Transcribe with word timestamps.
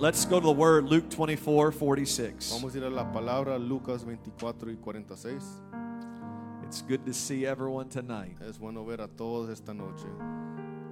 Let's 0.00 0.24
go 0.24 0.38
to 0.38 0.46
the 0.46 0.52
word 0.52 0.84
Luke 0.84 1.10
24 1.10 1.72
46. 1.72 2.52
Vamos 2.52 2.72
a 2.72 2.78
ir 2.78 2.84
a 2.84 2.88
la 2.88 3.10
palabra 3.10 3.58
Lucas 3.58 4.04
24 4.04 4.70
y 4.70 4.76
46. 4.76 5.42
It's 6.64 6.82
good 6.82 7.04
to 7.04 7.12
see 7.12 7.44
everyone 7.44 7.88
tonight. 7.88 8.36
Es 8.48 8.58
bueno 8.60 8.84
ver 8.84 9.00
a 9.00 9.08
todos 9.08 9.50
esta 9.50 9.74
noche. 9.74 10.06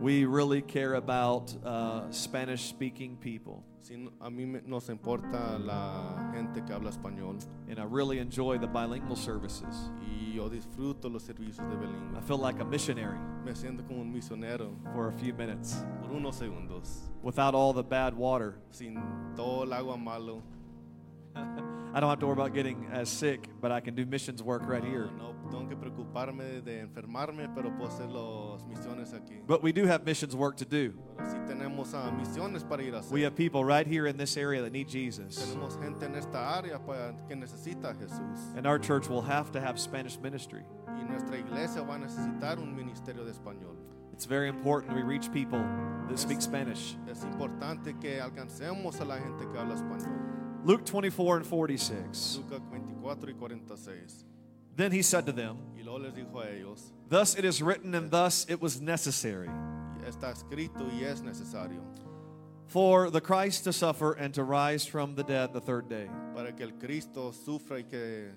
We 0.01 0.27
really 0.27 0.61
care 0.63 0.95
about 0.95 1.55
uh, 1.65 2.11
Spanish 2.11 2.69
speaking 2.69 3.17
people, 3.17 3.65
Sí, 3.83 3.95
a 4.21 4.29
mí 4.31 4.45
nos 4.67 4.89
importa 4.89 5.59
la 5.59 6.33
gente 6.35 6.61
que 6.67 6.75
habla 6.75 6.91
español 6.91 7.39
and 7.69 7.79
I 7.79 7.85
really 7.85 8.19
enjoy 8.19 8.59
the 8.59 8.67
bilingual 8.67 9.17
services. 9.17 9.91
y 10.03 10.35
yo 10.35 10.49
disfruto 10.51 11.09
los 11.09 11.23
servicios 11.23 11.67
de 11.71 11.77
I 12.19 12.21
feel 12.23 12.39
like 12.39 12.61
a 12.61 12.65
missionary 12.65 13.19
Me 13.45 13.53
siento 13.55 13.87
como 13.87 14.01
un 14.03 14.13
misionero 14.13 14.73
for 14.93 15.09
a 15.09 15.13
few 15.13 15.33
minutes 15.33 15.85
por 16.03 16.11
unos 16.11 16.37
segundos. 16.37 17.09
without 17.23 17.55
all 17.55 17.73
the 17.73 17.83
bad 17.85 18.13
water. 18.15 18.59
Sin 18.73 19.01
todo 19.37 19.63
el 19.63 19.73
agua 19.73 19.97
malo. 19.97 20.43
I 21.95 22.01
don't 22.01 22.11
have 22.11 22.19
to 22.21 22.27
worry 22.27 22.35
about 22.35 22.53
getting 22.53 22.89
as 22.93 23.09
sick, 23.09 23.49
but 23.61 23.73
I 23.73 23.81
can 23.81 23.95
do 23.95 24.05
missions 24.05 24.43
work 24.43 24.63
right 24.67 24.85
here. 24.85 25.09
No 25.17 25.35
tengo 25.51 25.67
que 25.69 25.77
preocuparme 25.77 26.63
de 26.63 26.81
enfermarme, 26.81 27.49
pero 27.55 27.71
puedo 27.71 27.89
hacer 27.89 28.11
las 28.11 28.65
misiones 28.67 29.15
aquí. 29.15 29.41
But 29.47 29.63
we 29.63 29.73
do 29.73 29.87
have 29.87 30.05
missions 30.05 30.35
work 30.35 30.57
to 30.59 30.65
do. 30.65 30.93
Pero 31.17 31.29
sí 31.31 31.39
tenemos 31.47 31.95
ah, 31.95 32.11
misiones 32.11 32.69
para 32.69 32.83
ir 32.83 32.95
a 32.95 32.99
hacer. 32.99 33.13
We 33.13 33.23
have 33.23 33.35
people 33.35 33.65
right 33.65 33.87
here 33.87 34.07
in 34.07 34.17
this 34.17 34.37
area 34.37 34.61
that 34.63 34.73
need 34.73 34.89
Jesus. 34.89 35.37
Tenemos 35.37 35.81
gente 35.81 36.05
en 36.05 36.15
esta 36.15 36.39
área 36.39 36.79
para, 36.85 37.15
que 37.29 37.35
necesita 37.35 37.91
a 37.91 37.95
Jesús. 37.95 38.57
And 38.57 38.67
our 38.67 38.79
church 38.79 39.09
will 39.09 39.23
have 39.23 39.51
to 39.53 39.61
have 39.61 39.79
Spanish 39.79 40.19
ministry. 40.19 40.65
Y 40.89 41.03
nuestra 41.05 41.39
iglesia 41.39 41.83
va 41.83 41.95
a 41.95 41.99
necesitar 41.99 42.59
un 42.59 42.75
ministerio 42.77 43.25
de 43.25 43.33
español. 43.33 43.77
It's 44.13 44.25
very 44.25 44.49
important 44.49 44.95
we 44.95 45.03
reach 45.03 45.31
people 45.33 45.63
that 46.09 46.19
speak 46.19 46.41
Spanish. 46.41 46.97
Es 47.11 47.25
importante 47.25 47.99
que 48.01 48.21
alcancemos 48.21 49.01
a 49.01 49.05
la 49.05 49.19
gente 49.19 49.47
que 49.51 49.59
habla 49.59 49.75
español. 49.75 50.46
Luke 50.67 50.85
24 50.85 51.37
and 51.37 51.47
46. 51.47 52.41
Lucas 52.43 52.61
24 52.69 53.17
y 53.29 53.33
46. 53.39 54.25
Then 54.75 54.91
he 54.91 55.01
said 55.01 55.25
to 55.27 55.33
them, 55.33 55.59
Y 55.77 55.83
luego 55.85 55.99
les 55.99 56.13
dijo 56.13 56.43
a 56.45 56.51
ellos, 56.51 56.93
Thus 57.09 57.39
it 57.39 57.45
is 57.45 57.63
written, 57.63 57.95
and 57.95 58.11
thus 58.11 58.45
it 58.49 58.61
was 58.61 58.81
necessary 58.81 59.49
está 60.09 60.33
escrito 60.33 60.89
y 60.93 61.05
es 61.05 61.21
necesario 61.21 61.81
for 62.67 63.11
the 63.11 63.21
Christ 63.21 63.65
to 63.65 63.73
suffer 63.73 64.13
and 64.15 64.35
to 64.35 64.43
rise 64.43 64.85
from 64.87 65.15
the 65.15 65.23
dead 65.23 65.53
the 65.53 65.61
third 65.61 65.89
day, 65.89 66.09
para 66.35 66.53
que 66.53 66.65
el 66.67 66.73
Cristo 66.73 67.31
sufra 67.33 67.79
y 67.79 67.85
que 67.89 68.33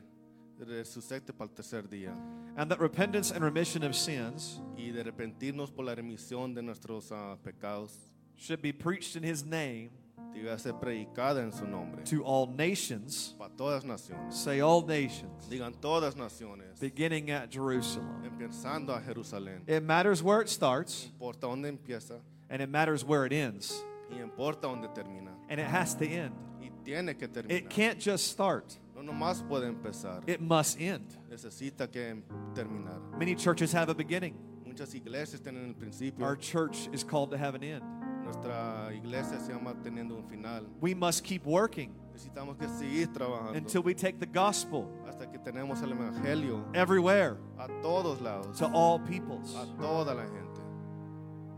resucite 0.59 1.33
para 1.35 1.49
el 1.49 1.55
tercer 1.55 1.87
día. 1.87 2.13
and 2.57 2.69
that 2.69 2.79
repentance 2.79 3.31
and 3.31 3.43
remission 3.43 3.83
of 3.83 3.95
sins 3.95 4.59
Y 4.77 4.91
de 4.91 5.03
arrepentirnos 5.03 5.75
por 5.75 5.85
la 5.85 5.95
remisión 5.95 6.53
de 6.53 6.61
nuestros 6.61 7.11
ah, 7.11 7.35
pecados. 7.43 7.91
should 8.35 8.61
be 8.61 8.71
preached 8.71 9.15
in 9.15 9.23
his 9.23 9.43
name 9.43 9.89
Diga 10.33 10.57
ser 10.59 10.73
predicada 10.73 11.41
en 11.41 11.51
su 11.51 11.65
nombre. 11.65 12.03
to 12.05 12.23
all 12.23 12.47
nations. 12.47 13.33
Para 13.37 13.49
todas 13.57 13.83
naciones. 13.83 14.35
Say 14.35 14.61
all 14.61 14.81
nations, 14.85 15.45
Digan 15.49 15.73
todas 15.81 16.15
naciones. 16.15 16.79
beginning 16.79 17.29
at 17.31 17.49
Jerusalem. 17.49 18.23
Empezando 18.23 18.89
a 18.95 19.01
Jerusalén. 19.01 19.61
It 19.67 19.83
matters 19.83 20.21
where 20.23 20.41
it 20.41 20.49
starts, 20.49 21.09
Importa 21.19 21.47
dónde 21.47 21.67
empieza 21.77 22.19
and 22.49 22.61
it 22.61 22.69
matters 22.69 23.03
where 23.03 23.25
it 23.25 23.33
ends, 23.33 23.83
y 24.09 24.17
importa 24.21 24.67
dónde 24.67 24.87
termina. 24.93 25.31
and 25.49 25.59
it 25.59 25.65
has 25.67 25.93
to 25.95 26.05
end. 26.05 26.33
Y 26.61 26.69
tiene 26.85 27.15
que 27.17 27.27
terminar. 27.27 27.57
It 27.57 27.69
can't 27.69 27.99
just 27.99 28.27
start, 28.27 28.77
No 28.95 29.01
nomás 29.01 29.41
puede 29.47 29.65
empezar. 29.67 30.21
it 30.27 30.39
must 30.41 30.79
end. 30.79 31.05
Necesita 31.29 31.91
que 31.91 32.01
em- 32.11 32.23
terminar. 32.53 32.99
Many 33.17 33.35
churches 33.35 33.71
have 33.73 33.89
a 33.89 33.93
beginning. 33.95 34.35
Muchas 34.65 34.93
iglesias 34.93 35.41
tienen 35.41 35.67
el 35.69 35.73
principio. 35.73 36.23
Our 36.25 36.35
church 36.37 36.87
is 36.93 37.03
called 37.03 37.31
to 37.31 37.37
have 37.37 37.55
an 37.55 37.63
end. 37.63 37.83
Nuestra 38.31 38.93
iglesia 38.93 39.39
se 39.39 39.51
llama 39.53 39.73
teniendo 39.81 40.15
un 40.15 40.23
final. 40.23 40.65
We 40.81 40.93
must 40.93 41.23
keep 41.23 41.45
working 41.45 41.91
Necesitamos 42.13 42.57
que 42.57 42.67
seguir 42.67 43.07
trabajando 43.13 43.57
until 43.57 43.81
we 43.81 43.93
take 43.95 44.19
the 44.19 44.25
gospel 44.27 44.87
hasta 45.07 45.25
que 45.31 45.39
tenemos 45.39 45.81
el 45.81 45.93
evangelio 45.93 46.65
everywhere 46.73 47.37
a 47.57 47.67
todos 47.81 48.19
lados, 48.21 48.57
to 48.57 48.65
all 48.67 48.99
peoples. 48.99 49.55
a 49.55 49.65
toda 49.81 50.13
la 50.13 50.23
gente. 50.23 50.61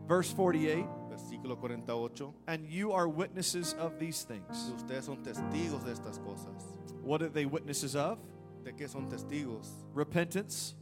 Verse 0.08 0.34
48 0.34 0.88
Versículo 1.10 1.58
48. 1.60 2.34
And 2.48 2.66
you 2.68 2.94
are 2.94 3.08
witnesses 3.08 3.74
of 3.80 4.00
these 4.00 4.26
Y 4.30 4.34
things. 4.36 4.72
ustedes 4.76 5.06
son 5.06 5.18
testigos 5.24 5.84
de 5.84 5.92
estas 5.92 6.20
cosas. 6.20 6.64
What 7.04 7.22
are 7.22 7.30
they 7.30 7.46
witnesses 7.46 7.96
of? 7.96 8.18
¿De 8.64 8.72
qué 8.74 8.88
son 8.88 9.10
testigos? 9.10 9.68
Repentance, 9.94 10.76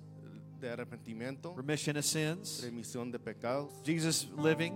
De 0.59 0.69
arrepentimiento, 0.69 1.55
remission 1.55 1.95
of 1.97 2.03
sins, 2.05 2.61
remisión 2.63 3.11
de 3.11 3.17
pecados, 3.19 3.71
Jesus 3.85 4.27
living, 4.37 4.73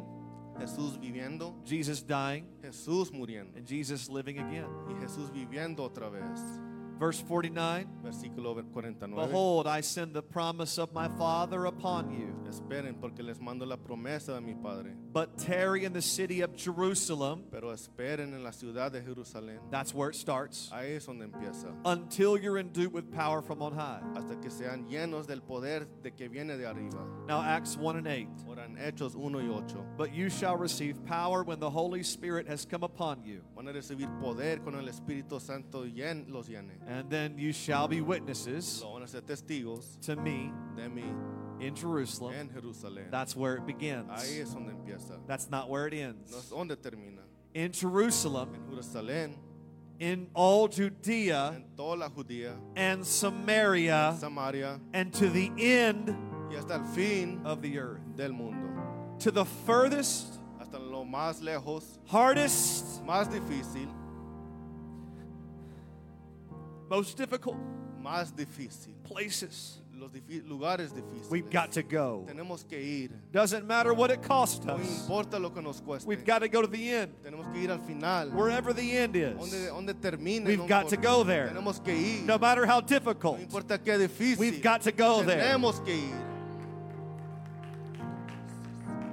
Jesús 0.59 0.97
viviendo, 0.99 1.55
Jesus 1.65 2.01
dying, 2.03 2.45
Jesús 2.61 3.11
muriendo 3.11 3.55
and 3.57 3.65
Jesus 3.67 4.09
living 4.09 4.39
again. 4.39 4.67
y 4.89 4.93
Jesús 5.01 5.31
viviendo 5.31 5.79
otra 5.83 6.09
vez. 6.09 6.39
Verse 6.99 7.19
49 7.21 7.87
Versículo 8.03 8.53
49. 8.55 9.15
Behold, 9.15 9.67
I 9.67 9.81
send 9.81 10.13
the 10.13 10.21
promise 10.21 10.77
of 10.77 10.93
my 10.93 11.07
Father 11.17 11.65
upon 11.65 12.11
you. 12.11 12.33
Esperen 12.47 13.01
porque 13.01 13.23
les 13.23 13.41
mando 13.41 13.65
la 13.65 13.77
promesa 13.77 14.35
de 14.35 14.41
mi 14.41 14.53
Padre. 14.53 14.91
But 15.11 15.37
tarry 15.39 15.85
in 15.85 15.91
the 15.93 16.03
city 16.03 16.41
of 16.41 16.55
Jerusalem. 16.55 17.45
Pero 17.51 17.71
esperen 17.73 18.33
en 18.33 18.43
la 18.43 18.51
ciudad 18.51 18.91
de 18.91 19.01
Jerusalén. 19.01 19.57
That's 19.71 19.93
where 19.93 20.09
it 20.11 20.15
starts. 20.15 20.69
Ahí 20.71 20.95
es 20.95 21.07
donde 21.07 21.23
empieza. 21.25 21.73
Until 21.83 22.37
you're 22.37 22.59
endued 22.59 22.93
with 22.93 23.11
power 23.11 23.41
from 23.41 23.61
on 23.63 23.73
high. 23.73 24.01
Hasta 24.15 24.35
que 24.35 24.51
sean 24.51 24.85
llenos 24.87 25.25
del 25.25 25.41
poder 25.41 25.87
de 26.03 26.11
que 26.11 26.29
viene 26.29 26.55
de 26.57 26.65
arriba. 26.67 27.03
Now, 27.27 27.41
Acts 27.41 27.75
1 27.75 27.97
and 27.97 28.07
8. 28.07 28.27
En 28.75 28.91
Hechos 28.93 29.15
1 29.15 29.39
y 29.39 29.47
8. 29.49 29.77
But 29.97 30.13
you 30.13 30.29
shall 30.29 30.57
receive 30.57 31.03
power 31.05 31.43
when 31.43 31.59
the 31.59 31.69
Holy 31.69 32.01
Spirit 32.03 32.47
has 32.47 32.65
come 32.65 32.83
upon 32.83 33.23
you. 33.23 33.41
Van 33.55 33.67
a 33.67 33.73
recibir 33.73 34.09
poder 34.19 34.57
con 34.63 34.75
el 34.75 34.85
Espíritu 34.87 35.39
Santo 35.41 35.83
llen- 35.85 36.25
los 36.31 36.47
llene. 36.47 36.71
And 36.87 37.09
then 37.09 37.37
you 37.37 37.51
shall 37.53 37.87
be 37.87 38.01
witnesses 38.01 38.81
Lo 38.83 38.93
van 38.93 39.03
a 39.03 39.07
ser 39.07 39.21
testigos 39.21 39.97
to 40.01 40.15
me 40.15 40.51
de 40.75 40.89
mí 40.89 41.03
in 41.61 41.75
Jerusalem. 41.75 42.33
en 42.33 42.49
Jerusalén. 42.49 43.11
That's 43.11 43.35
where 43.35 43.55
it 43.57 43.65
begins. 43.65 44.09
Ahí 44.09 44.39
es 44.41 44.53
donde 44.53 44.71
empieza. 44.73 45.19
That's 45.27 45.49
not 45.49 45.69
where 45.69 45.87
it 45.87 45.93
No 45.93 46.09
ends. 46.09 46.35
es 46.35 46.49
donde 46.49 46.75
termina. 46.75 47.21
In 47.53 47.71
Jerusalem, 47.71 48.49
En 48.55 48.61
Jerusalén, 48.75 49.35
in 49.99 50.27
all 50.33 50.67
Judea 50.67 51.53
en 51.55 51.65
toda 51.77 51.95
la 51.97 52.09
Judía, 52.09 52.55
and 52.75 53.05
Samaria, 53.05 54.15
Samaria 54.19 54.79
and 54.93 55.13
to 55.13 55.29
the 55.29 55.51
end 55.59 56.15
y 56.53 56.57
hasta 56.57 56.75
el 56.75 56.85
fin 56.93 57.41
of 57.45 57.61
the 57.61 57.77
earth. 57.79 58.01
del 58.15 58.31
mundo. 58.33 58.69
To 59.19 59.31
the 59.31 59.45
furthest, 59.65 60.39
Hasta 60.59 60.77
lo 60.79 61.03
más 61.05 61.41
lejos, 61.41 61.99
hardest, 62.07 63.03
más 63.05 63.27
difícil, 63.29 63.87
most 66.89 67.17
difficult 67.17 67.57
más 68.01 68.33
difícil. 68.35 68.93
places 69.03 69.79
Los 69.95 70.11
lugares 70.45 70.91
difíciles. 70.91 71.29
we've 71.29 71.49
got 71.49 71.71
to 71.71 71.81
go. 71.81 72.25
Tenemos 72.27 72.67
que 72.67 72.77
ir. 72.77 73.11
Doesn't 73.31 73.65
matter 73.65 73.93
what 73.93 74.11
it 74.11 74.21
costs 74.21 74.65
No 74.65 74.73
us. 74.75 74.81
importa 75.01 75.39
lo 75.39 75.49
que 75.51 75.61
nos 75.61 75.79
cueste. 75.79 76.05
We've 76.05 76.25
got 76.25 76.39
to 76.39 76.49
go 76.49 76.61
to 76.61 76.67
the 76.67 76.89
end. 76.89 77.13
Tenemos 77.23 77.45
que 77.53 77.61
ir 77.61 77.71
al 77.71 77.77
final. 77.79 78.29
Wherever 78.31 78.73
the 78.73 78.97
end 78.97 79.15
is. 79.15 79.33
donde 79.37 79.93
termine. 80.01 80.43
We've 80.43 80.57
no 80.59 80.67
got 80.67 80.89
to 80.89 80.97
go 80.97 81.23
there. 81.23 81.47
Tenemos 81.47 81.81
que 81.81 81.93
ir. 81.93 82.25
No 82.25 82.37
matter 82.37 82.65
how 82.65 82.81
No 82.81 82.85
difficult. 82.87 83.39
importa 83.39 83.77
qué 83.77 83.97
difícil. 83.97 84.39
We've 84.39 84.61
got 84.61 84.81
to 84.81 84.91
go 84.91 85.23
there. 85.23 85.41
Tenemos 85.41 85.79
que 85.85 85.93
ir. 85.95 86.32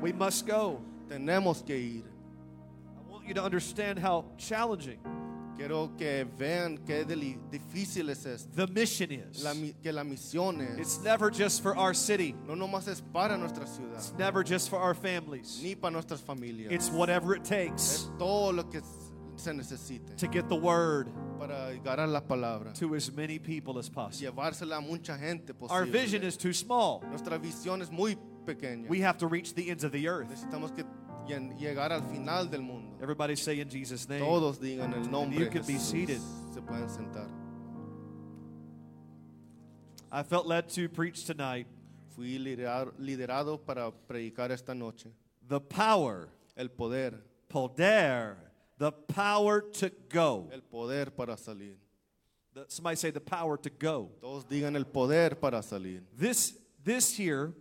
We 0.01 0.13
must 0.13 0.47
go. 0.47 0.81
Tenemos 1.09 1.65
que 1.67 1.77
ir. 1.77 2.05
I 2.97 3.11
want 3.13 3.27
you 3.27 3.35
to 3.35 3.43
understand 3.43 3.99
how 3.99 4.25
challenging 4.39 4.99
Quiero 5.57 5.89
que 5.99 6.25
vean 6.39 6.79
qué 6.87 7.05
difícil 7.05 8.09
es 8.09 8.25
esto. 8.25 8.49
the 8.55 8.67
mission 8.73 9.11
is. 9.11 9.45
La 9.45 9.53
que 9.83 9.93
la 9.93 10.05
misión 10.05 10.61
es. 10.63 10.79
It's 10.79 11.05
never 11.05 11.31
just 11.31 11.63
for 11.63 11.77
our 11.77 11.93
city, 11.93 12.35
No 12.47 12.55
nomás 12.55 12.89
es 12.89 13.03
para 13.03 13.37
nuestra 13.37 13.67
ciudad. 13.67 13.97
it's 13.97 14.15
never 14.17 14.43
just 14.43 14.71
for 14.71 14.79
our 14.79 14.95
families. 14.95 15.61
Ni 15.63 15.75
para 15.75 15.91
nuestras 15.93 16.21
familias. 16.23 16.73
It's 16.73 16.89
whatever 16.91 17.35
it 17.35 17.45
takes. 17.45 17.83
es 17.83 18.11
todo 18.19 18.53
lo 18.53 18.63
que 18.71 18.81
se 19.37 19.53
necesite. 19.53 20.17
to 20.17 20.29
get 20.29 20.49
the 20.49 20.57
word 20.57 21.09
Para 21.39 21.73
llegar 21.75 21.99
a 21.99 22.07
la 22.07 22.21
palabra. 22.21 22.73
to 22.75 22.95
as 22.95 23.13
many 23.13 23.39
people 23.39 23.79
as 23.79 23.91
possible. 23.91 24.33
Llevársela 24.33 24.79
a 24.79 24.81
mucha 24.81 25.19
gente 25.19 25.53
posible. 25.53 25.77
Our 25.77 25.85
vision 25.85 26.23
is 26.23 26.39
too 26.39 26.55
small. 26.55 27.03
Nuestra 27.11 27.39
visión 27.39 27.83
es 27.83 27.91
muy 27.91 28.15
pequeña. 28.15 28.21
We 28.89 29.01
have 29.01 29.19
to 29.19 29.27
reach 29.27 29.55
the 29.55 29.71
ends 29.71 29.85
of 29.85 29.93
the 29.93 30.09
earth. 30.09 30.29
Necesitamos 30.29 30.75
que 30.75 30.85
llegar 31.59 31.93
al 31.93 32.03
final 32.03 32.47
del 32.47 32.63
mundo. 32.63 32.97
Everybody 33.03 33.37
say 33.37 33.61
in 33.61 33.69
Jesus' 33.69 34.09
name. 34.09 34.21
Todos 34.21 34.59
digan 34.59 34.93
el 34.95 35.09
nombre 35.11 35.39
you 35.39 35.51
could 35.51 35.67
be 35.67 35.79
seated. 35.79 36.21
Se 36.55 36.61
pueden 36.61 36.89
sentar. 36.89 37.29
I 40.13 40.23
felt 40.23 40.47
led 40.47 40.69
to 40.71 40.89
preach 40.89 41.25
tonight 41.25 41.67
Fui 42.17 42.39
liderado 42.39 43.59
para 43.65 43.93
predicar 44.09 44.51
esta 44.51 44.75
noche. 44.75 45.07
the 45.49 45.61
power, 45.61 46.29
El 46.57 46.69
poder, 46.69 47.15
poder, 47.49 48.37
the 48.79 48.91
power 48.91 49.61
to 49.61 49.91
go. 50.09 50.49
el 50.53 50.61
poder 50.63 51.07
para 51.11 51.37
salir. 51.37 51.75
The- 52.55 52.65
Somebody 52.69 52.97
say 52.97 53.11
the 53.13 53.21
power 53.21 53.57
to 53.59 53.71
go. 53.71 54.11
Todos 54.21 54.45
digan 54.45 54.75
el 54.75 54.85
poder 54.85 55.37
para 55.37 55.63
salir. 55.63 56.03
This, 56.17 56.59
this 56.83 57.17
here, 57.17 57.53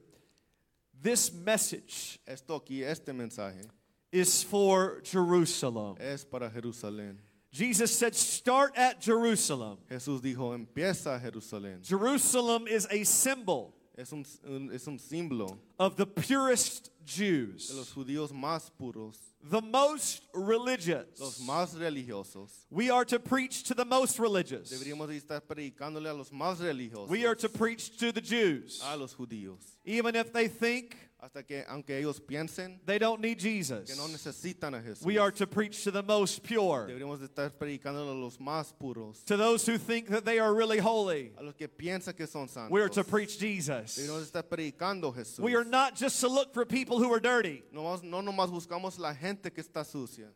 this 1.02 1.32
message 1.34 2.20
Esto 2.28 2.60
aquí, 2.60 2.84
este 2.84 3.08
mensaje, 3.14 3.66
is 4.12 4.44
for 4.44 5.02
Jerusalem. 5.04 5.96
es 6.00 6.24
para 6.24 6.50
Jerusalén. 6.50 7.18
Jesus 7.52 7.92
said, 7.98 8.16
Start 8.16 8.78
at 8.78 9.02
Jerusalem. 9.02 9.78
Jesús 9.90 10.22
dijo, 10.22 10.54
empieza 10.54 11.20
Jerusalén. 11.20 11.84
Jerusalem 11.84 12.68
is 12.68 12.88
a 12.92 13.04
symbol 13.04 13.74
Es 14.00 14.14
un, 14.14 14.24
es 14.72 14.88
un 14.88 14.98
símbolo 14.98 15.58
of 15.78 15.98
the 15.98 16.06
purest 16.06 16.86
de 16.86 17.32
los 17.76 17.90
Jews, 17.90 17.92
judíos 17.94 18.32
más 18.32 18.72
puros, 18.80 19.18
the 19.44 19.62
most 19.62 20.22
religious. 20.34 21.20
los 21.20 21.40
más 21.40 21.76
religiosos. 21.78 22.66
We 22.70 22.90
are 22.90 23.04
to 23.04 23.20
preach 23.20 23.64
to 23.64 23.74
the 23.74 23.84
most 23.84 24.18
religious. 24.18 24.70
Deberíamos 24.72 25.10
estar 25.10 25.42
predicándole 25.42 26.10
a 26.10 26.14
los 26.14 26.30
más 26.32 26.60
religiosos, 26.60 27.10
We 27.10 27.26
are 27.26 27.36
to 27.36 27.50
preach 27.50 27.98
to 27.98 28.14
the 28.14 28.22
Jews, 28.22 28.82
a 28.86 28.96
los 28.96 29.14
judíos. 29.14 29.60
even 29.84 30.16
if 30.16 30.32
they 30.32 30.48
think 30.48 30.96
Hasta 31.22 31.44
que, 31.44 31.66
aunque 31.68 31.98
ellos 31.98 32.22
piensen 32.22 32.80
they 32.86 32.98
don't 32.98 33.20
need 33.20 33.40
que 33.40 33.50
no 33.98 34.08
Jesus. 34.08 34.26
necesitan 34.26 34.74
a 34.74 34.82
Jesús, 34.82 35.04
We 35.04 35.18
are 35.18 35.32
to 35.32 35.46
preach 35.46 35.84
to 35.84 35.92
the 35.92 36.02
most 36.02 36.44
pure, 36.44 36.88
deberíamos 36.88 37.20
de 37.20 37.28
estar 37.28 37.50
predicándole 37.52 38.12
a 38.12 38.14
los 38.14 38.38
más 38.38 38.72
puros, 38.72 39.22
to 39.26 39.36
those 39.36 39.66
who 39.66 39.78
think 39.78 40.08
that 40.08 40.24
they 40.24 40.40
are 40.40 40.54
really 40.54 40.78
holy. 40.80 41.34
a 41.38 41.44
los 41.44 41.56
que 41.56 41.68
piensan 41.68 42.16
que 42.16 42.26
son 42.26 42.48
santos. 42.48 42.72
We 42.72 42.82
are 42.82 42.88
to 42.88 43.04
preach 43.04 43.38
Jesus. 43.38 43.98
Deberíamos 43.98 44.32
de 44.32 44.40
estar 44.40 44.44
predicando 44.44 45.10
a 45.10 45.14
Jesús. 45.14 45.40
We 45.40 45.56
are 45.56 45.66
not 45.66 45.96
just 45.96 46.22
to 46.22 46.30
look 46.30 46.54
for 46.54 46.66
people 46.66 47.00
who 47.00 47.12
are 47.12 47.20
dirty. 47.20 47.64
no, 47.74 47.84
más- 47.84 48.02
no 48.02 48.22
nomás 48.22 48.50
buscamos 48.50 48.98
la 48.98 49.14
gente 49.14 49.52
que 49.52 49.62
está 49.62 49.86
sucia. 49.86 50.30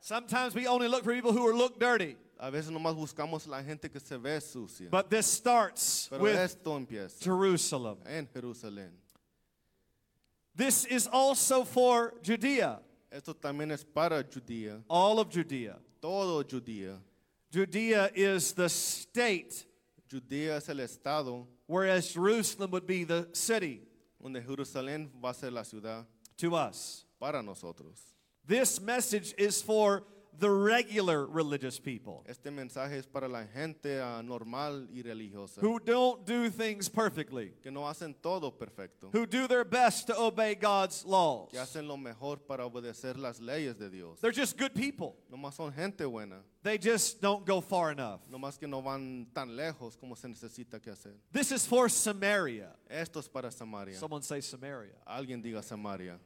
Sometimes 0.00 0.54
we 0.54 0.66
only 0.66 0.86
look 0.86 1.02
for 1.02 1.14
people 1.14 1.32
who 1.32 1.46
are 1.48 1.54
look 1.54 1.78
dirty. 1.80 2.16
A 2.38 2.50
veces 2.50 2.70
nomás 2.70 2.94
buscamos 2.94 3.46
la 3.48 3.62
gente 3.62 3.88
que 3.88 4.00
se 4.00 4.18
ve 4.18 4.38
sucia. 4.40 4.88
But 4.90 5.08
this 5.08 5.24
starts 5.24 6.08
Pero 6.10 6.22
with 6.24 6.34
esto 6.36 6.76
empieza 6.78 7.22
Jerusalem. 7.24 7.96
en 8.06 8.26
Jerusalén. 8.26 8.90
This 10.56 10.84
is 10.84 11.08
also 11.12 11.64
for 11.64 12.14
Judea, 12.22 12.78
Esto 13.10 13.32
también 13.34 13.72
es 13.72 13.84
para 13.84 14.22
Judía, 14.24 14.82
all 14.88 15.18
of 15.18 15.30
Judea. 15.30 15.76
todo 16.00 16.42
Judea. 16.44 16.98
Judea 17.52 18.10
is 18.14 18.52
the 18.52 18.68
state, 18.68 19.64
Judea 20.10 20.56
es 20.56 20.68
el 20.68 20.76
estado 20.80 21.46
whereas 21.66 22.12
Jerusalem 22.12 22.70
would 22.70 22.86
be 22.86 23.04
the 23.04 23.28
city 23.32 23.80
donde 24.20 24.40
Jerusalén 24.42 25.08
va 25.22 25.30
a 25.30 25.34
ser 25.34 25.50
la 25.50 25.62
ciudad 25.62 26.04
to 26.36 26.54
us. 26.54 27.04
para 27.20 27.42
nosotros. 27.42 28.00
This 28.46 28.80
message 28.80 29.34
is 29.38 29.62
for 29.62 30.02
the 30.38 30.50
regular 30.50 31.26
religious 31.26 31.78
people 31.78 32.22
Este 32.26 32.50
mensaje 32.50 32.98
es 32.98 33.06
para 33.06 33.28
la 33.28 33.44
gente 33.46 34.00
ah, 34.00 34.22
normal 34.22 34.88
y 34.92 35.02
religiosa 35.02 35.60
who 35.60 35.78
don't 35.78 36.24
do 36.26 36.50
things 36.50 36.88
perfectly, 36.88 37.52
que 37.62 37.70
no 37.70 37.82
hacen 37.88 38.14
todo 38.22 38.50
perfecto, 38.50 39.10
who 39.12 39.26
do 39.26 39.46
their 39.46 39.64
best 39.64 40.06
to 40.06 40.16
obey 40.18 40.54
God's 40.54 41.04
laws. 41.04 41.50
que 41.50 41.58
hacen 41.58 41.86
lo 41.86 41.96
mejor 41.96 42.38
para 42.46 42.64
obedecer 42.66 43.16
las 43.18 43.40
leyes 43.40 43.78
de 43.78 43.88
Dios. 43.90 44.18
They're 44.20 44.32
just 44.32 44.58
good 44.58 44.74
people. 44.74 45.16
Nomás 45.30 45.54
son 45.54 45.72
gente 45.72 46.04
buena, 46.04 46.36
They 46.62 46.78
just 46.78 47.20
don't 47.20 47.44
go 47.44 47.60
far 47.60 47.92
enough. 47.92 48.20
nomás 48.30 48.58
que 48.58 48.66
no 48.66 48.80
van 48.80 49.26
tan 49.34 49.54
lejos 49.54 49.96
como 49.98 50.14
se 50.14 50.28
necesita 50.28 50.80
que 50.80 50.90
hacer. 50.90 51.12
This 51.32 51.52
is 51.52 51.66
for 51.66 51.88
Samaria. 51.90 52.70
Esto 52.88 53.20
es 53.20 53.28
para 53.28 53.50
Samaria. 53.50 53.98
Someone 53.98 54.22
say 54.22 54.40
Samaria. 54.40 54.94
Alguien 55.06 55.42
diga 55.42 55.62
Samaria. 55.62 56.18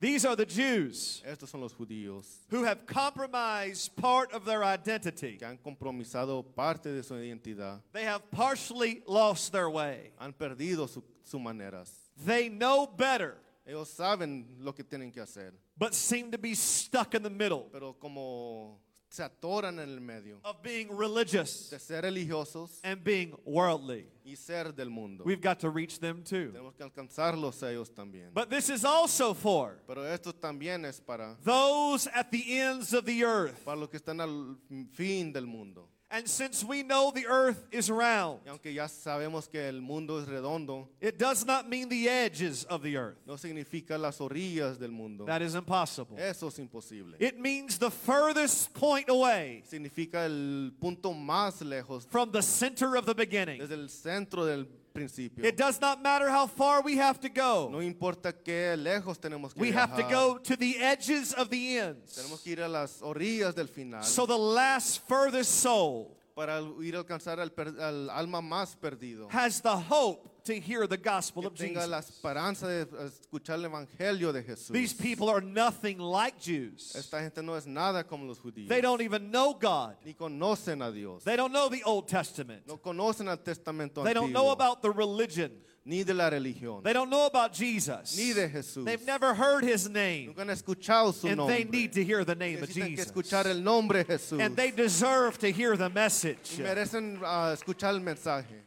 These 0.00 0.24
are 0.26 0.36
the 0.36 0.44
Jews 0.44 1.22
Estos 1.24 1.48
son 1.50 1.60
los 1.62 1.72
judíos 1.72 2.26
who 2.50 2.64
have 2.64 2.84
compromised 2.86 3.94
part 3.96 4.32
of 4.32 4.44
their 4.44 4.62
identity. 4.64 5.36
que 5.38 5.46
han 5.46 5.56
compromisado 5.58 6.44
parte 6.54 6.92
de 6.92 7.02
su 7.02 7.14
identidad, 7.14 7.80
They 7.92 8.04
have 8.04 8.30
partially 8.30 9.02
lost 9.06 9.52
their 9.52 9.70
way. 9.70 10.12
han 10.18 10.32
perdido 10.34 10.88
sus 10.88 11.40
maneras. 11.40 11.90
They 12.26 12.48
know 12.48 12.86
better, 12.86 13.36
Ellos 13.66 13.88
saben 13.96 14.44
lo 14.60 14.72
que 14.72 14.84
tienen 14.84 15.10
que 15.12 15.22
hacer, 15.22 15.52
but 15.78 15.94
seem 15.94 16.30
to 16.30 16.38
be 16.38 16.54
stuck 16.54 17.14
in 17.14 17.22
the 17.22 17.30
middle 17.30 17.68
pero 17.72 17.94
como 17.94 18.78
se 19.14 19.22
atoran 19.22 19.78
en 19.78 19.88
el 19.88 20.00
medio 20.00 20.40
of 20.42 20.60
being 20.60 20.88
religious 20.90 21.70
de 21.70 21.78
ser 21.78 22.02
religiosos 22.02 22.80
and 22.82 23.04
being 23.04 23.32
worldly. 23.44 24.06
y 24.24 24.34
ser 24.34 24.72
del 24.72 24.90
mundo. 24.90 25.22
We've 25.24 25.40
got 25.40 25.60
to 25.60 25.70
reach 25.70 26.00
them 26.00 26.24
too. 26.24 26.50
Tenemos 26.50 26.74
que 26.74 26.82
alcanzarlos 26.82 27.62
a 27.62 27.70
ellos 27.70 27.90
también. 27.94 28.32
But 28.34 28.50
this 28.50 28.70
is 28.70 28.84
also 28.84 29.32
for 29.32 29.78
Pero 29.86 30.02
esto 30.02 30.32
también 30.32 30.84
es 30.84 30.98
para, 30.98 31.36
those 31.44 32.08
at 32.08 32.32
the 32.32 32.58
ends 32.58 32.92
of 32.92 33.04
the 33.04 33.22
earth. 33.22 33.64
para 33.64 33.76
los 33.76 33.88
que 33.88 33.98
están 33.98 34.20
al 34.20 34.56
fin 34.92 35.32
del 35.32 35.46
mundo. 35.46 35.88
And 36.16 36.28
since 36.28 36.62
we 36.62 36.84
know 36.84 37.10
the 37.12 37.26
earth 37.26 37.66
is 37.72 37.90
round, 37.90 38.38
Y 38.46 38.50
aunque 38.50 38.72
ya 38.72 38.86
sabemos 38.86 39.50
que 39.50 39.60
el 39.60 39.80
mundo 39.80 40.20
es 40.20 40.28
redondo, 40.28 40.86
it 41.00 41.18
does 41.18 41.44
not 41.44 41.68
mean 41.68 41.88
the 41.88 42.08
edges 42.08 42.64
of 42.66 42.82
the 42.82 42.96
earth. 42.96 43.16
no 43.26 43.34
significa 43.36 43.98
las 43.98 44.20
orillas 44.20 44.78
del 44.78 44.92
mundo. 44.92 45.24
That 45.26 45.42
is 45.42 45.56
impossible. 45.56 46.16
Eso 46.16 46.46
es 46.46 46.58
imposible. 46.60 47.16
It 47.18 47.40
means 47.40 47.78
the 47.78 47.90
furthest 47.90 48.72
point 48.74 49.08
away 49.08 49.64
Significa 49.68 50.24
el 50.24 50.70
punto 50.80 51.12
más 51.12 51.60
lejos 51.62 52.06
from 52.06 52.30
the 52.30 52.42
center 52.42 52.96
of 52.96 53.06
the 53.06 53.14
beginning. 53.14 53.58
desde 53.58 53.74
el 53.74 53.88
centro 53.88 54.44
del 54.44 54.68
principio. 54.98 55.44
It 55.44 55.56
does 55.56 55.80
not 55.80 56.00
matter 56.02 56.30
how 56.30 56.46
far 56.46 56.80
we 56.82 56.96
have 56.96 57.18
to 57.20 57.28
go. 57.28 57.68
No 57.70 57.82
importa 57.82 58.32
qué 58.32 58.76
lejos 58.76 59.18
tenemos 59.18 59.52
que 59.52 59.60
We 59.60 59.72
have 59.72 59.94
to 59.96 60.04
go 60.08 60.38
to 60.38 60.56
the 60.56 60.76
edges 60.78 61.34
of 61.34 61.50
the 61.50 61.78
ends. 61.78 62.14
Tenemos 62.16 62.40
que 62.42 62.52
ir 62.52 62.60
a 62.62 62.68
las 62.68 63.02
orillas 63.02 63.54
del 63.54 63.66
final 63.68 64.02
So 64.04 64.24
the 64.24 64.38
last 64.38 65.06
furthest 65.08 65.50
soul 65.50 66.16
para 66.36 66.60
ir 66.80 66.94
a 66.94 66.98
alcanzar 67.00 67.40
al, 67.40 67.50
per- 67.50 67.74
al 67.80 68.08
alma 68.08 68.40
más 68.40 68.76
perdido. 68.76 69.28
has 69.30 69.60
the 69.60 69.76
hope 69.76 70.30
to 70.44 70.60
hear 70.60 70.86
the 70.86 70.96
gospel 70.98 71.46
of 71.46 71.54
tenga 71.54 71.86
la 71.86 72.00
Jesus. 72.00 72.16
esperanza 72.16 72.66
de 72.66 72.84
escuchar 73.06 73.54
el 73.54 73.64
evangelio 73.64 74.32
de 74.32 74.42
Jesús. 74.42 74.72
These 74.72 74.92
people 74.92 75.30
are 75.30 75.40
nothing 75.40 75.98
like 75.98 76.38
Jews. 76.38 76.94
Esta 76.94 77.20
gente 77.20 77.42
no 77.42 77.54
es 77.54 77.66
nada 77.66 78.04
como 78.04 78.26
los 78.26 78.38
judíos. 78.38 78.68
They 78.68 78.82
don't 78.82 79.00
even 79.00 79.30
know 79.30 79.54
God. 79.54 79.96
Ni 80.04 80.12
conocen 80.12 80.86
a 80.86 80.92
Dios. 80.92 81.24
They 81.24 81.36
don't 81.36 81.52
know 81.52 81.68
the 81.70 81.82
Old 81.84 82.08
Testament. 82.08 82.66
No 82.68 82.76
conocen 82.76 83.28
al 83.28 83.38
testamento 83.38 84.04
They 84.04 84.12
don't 84.12 84.32
know 84.32 84.44
antiguo. 84.48 84.52
about 84.52 84.82
the 84.82 84.90
religion. 84.90 85.50
Ni 85.86 86.02
de 86.02 86.14
la 86.14 86.30
religión. 86.30 86.82
They 86.82 86.94
don't 86.94 87.10
know 87.10 87.26
about 87.26 87.52
Jesus. 87.52 88.16
Ni 88.16 88.32
de 88.32 88.48
Jesús. 88.48 88.84
They've 88.86 89.04
never 89.04 89.34
heard 89.34 89.64
his 89.64 89.88
name. 89.88 90.26
Nunca 90.28 90.40
han 90.42 90.48
escuchado 90.48 91.12
su 91.14 91.26
And 91.28 91.36
nombre. 91.38 91.56
they 91.56 91.64
need 91.64 91.92
to 91.92 92.02
hear 92.04 92.24
the 92.24 92.34
name 92.34 92.62
of 92.62 92.68
Necesitan 92.68 92.88
que 92.88 92.96
Jesus. 92.96 93.12
escuchar 93.12 93.46
el 93.46 93.62
nombre 93.62 94.02
de 94.04 94.14
Jesús. 94.14 94.40
And 94.40 94.56
they 94.56 94.70
deserve 94.70 95.38
to 95.38 95.50
hear 95.50 95.76
the 95.76 95.90
message. 95.90 96.58
Y 96.58 96.62
merecen 96.62 97.20
ah, 97.22 97.54
escuchar 97.54 97.94
el 97.94 98.00
mensaje. 98.00 98.63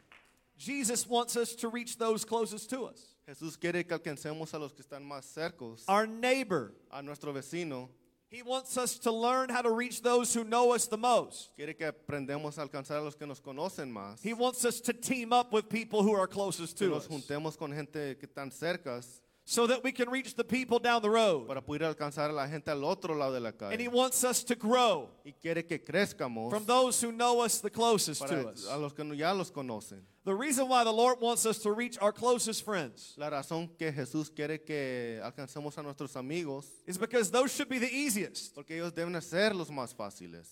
Jesus 0.58 1.06
wants 1.08 1.36
us 1.36 1.54
to 1.56 1.68
reach 1.68 1.96
those 1.98 2.24
closest 2.24 2.68
to 2.70 2.82
us. 2.84 3.14
Jesús 3.28 3.58
quiere 3.58 3.84
que 3.84 3.96
alcancemos 3.96 4.52
a 4.54 4.58
los 4.58 4.72
que 4.72 4.82
están 4.84 5.04
más 5.04 5.24
cercos, 5.24 5.84
Our 5.88 6.06
neighbor. 6.06 6.72
a 6.90 7.00
nuestro 7.02 7.32
vecino. 7.32 7.88
He 8.30 8.42
wants 8.42 8.76
us 8.76 8.98
to 8.98 9.10
learn 9.12 9.48
how 9.48 9.62
to 9.62 9.70
reach 9.70 10.02
those 10.02 10.34
who 10.34 10.44
know 10.44 10.72
us 10.74 10.86
the 10.86 10.98
most. 10.98 11.50
Quiere 11.56 11.72
que 11.74 11.86
aprendamos 11.90 12.58
a 12.58 12.62
alcanzar 12.68 12.98
a 12.98 13.02
los 13.02 13.14
que 13.14 13.26
nos 13.26 13.40
conocen 13.40 13.90
más. 13.90 14.20
He 14.22 14.34
wants 14.34 14.64
us 14.66 14.80
to 14.82 14.92
team 14.92 15.32
up 15.32 15.52
with 15.52 15.68
people 15.70 16.02
who 16.02 16.12
are 16.14 16.26
closest 16.26 16.76
Que 16.78 16.88
to 16.88 16.94
nos 16.94 17.06
us 17.06 17.08
juntemos 17.08 17.56
con 17.56 17.72
gente 17.72 18.16
que 18.18 18.26
están 18.28 18.52
cercas 18.52 19.20
so 19.48 19.66
that 19.66 19.82
we 19.82 19.92
can 19.92 20.10
reach 20.10 20.34
the 20.34 20.44
people 20.44 20.78
down 20.78 21.00
the 21.00 21.08
road. 21.08 21.46
para 21.46 21.62
poder 21.62 21.84
alcanzar 21.86 22.28
a 22.28 22.32
la 22.34 22.46
gente 22.46 22.70
al 22.70 22.84
otro 22.84 23.14
lado 23.14 23.32
de 23.32 23.40
la 23.40 23.52
calle. 23.52 23.72
And 23.72 23.80
he 23.80 23.88
wants 23.88 24.22
us 24.22 24.44
to 24.44 24.54
grow 24.54 25.08
Y 25.24 25.32
quiere 25.32 25.62
que 25.66 25.78
crezcamos 25.78 26.50
from 26.50 26.66
those 26.66 27.00
who 27.00 27.12
know 27.12 27.40
us 27.40 27.58
the 27.62 27.70
closest 27.70 28.20
para 28.20 28.42
to 28.42 28.48
us. 28.50 28.66
a 28.70 28.76
los 28.76 28.92
que 28.92 29.04
ya 29.16 29.32
los 29.32 29.50
conocen. 29.50 30.02
The 30.24 30.34
reason 30.34 30.68
why 30.68 30.84
the 30.84 30.92
Lord 30.92 31.22
wants 31.22 31.46
us 31.46 31.58
to 31.60 31.72
reach 31.72 31.96
our 32.02 32.12
closest 32.12 32.62
friends 32.62 33.14
La 33.16 33.30
razón 33.30 33.70
que 33.78 33.90
Jesús 33.90 34.28
quiere 34.28 34.58
que 34.58 35.18
alcancemos 35.24 35.78
a 35.78 35.82
nuestros 35.82 36.14
amigos, 36.16 36.66
is 36.86 36.98
because 36.98 37.30
those 37.30 37.50
should 37.50 37.70
be 37.70 37.78
the 37.78 37.90
easiest 37.90 38.54
porque 38.54 38.72
ellos 38.72 38.92
deben 38.92 39.18
ser 39.22 39.54
los 39.54 39.70
más 39.70 39.94
fáciles, 39.94 40.46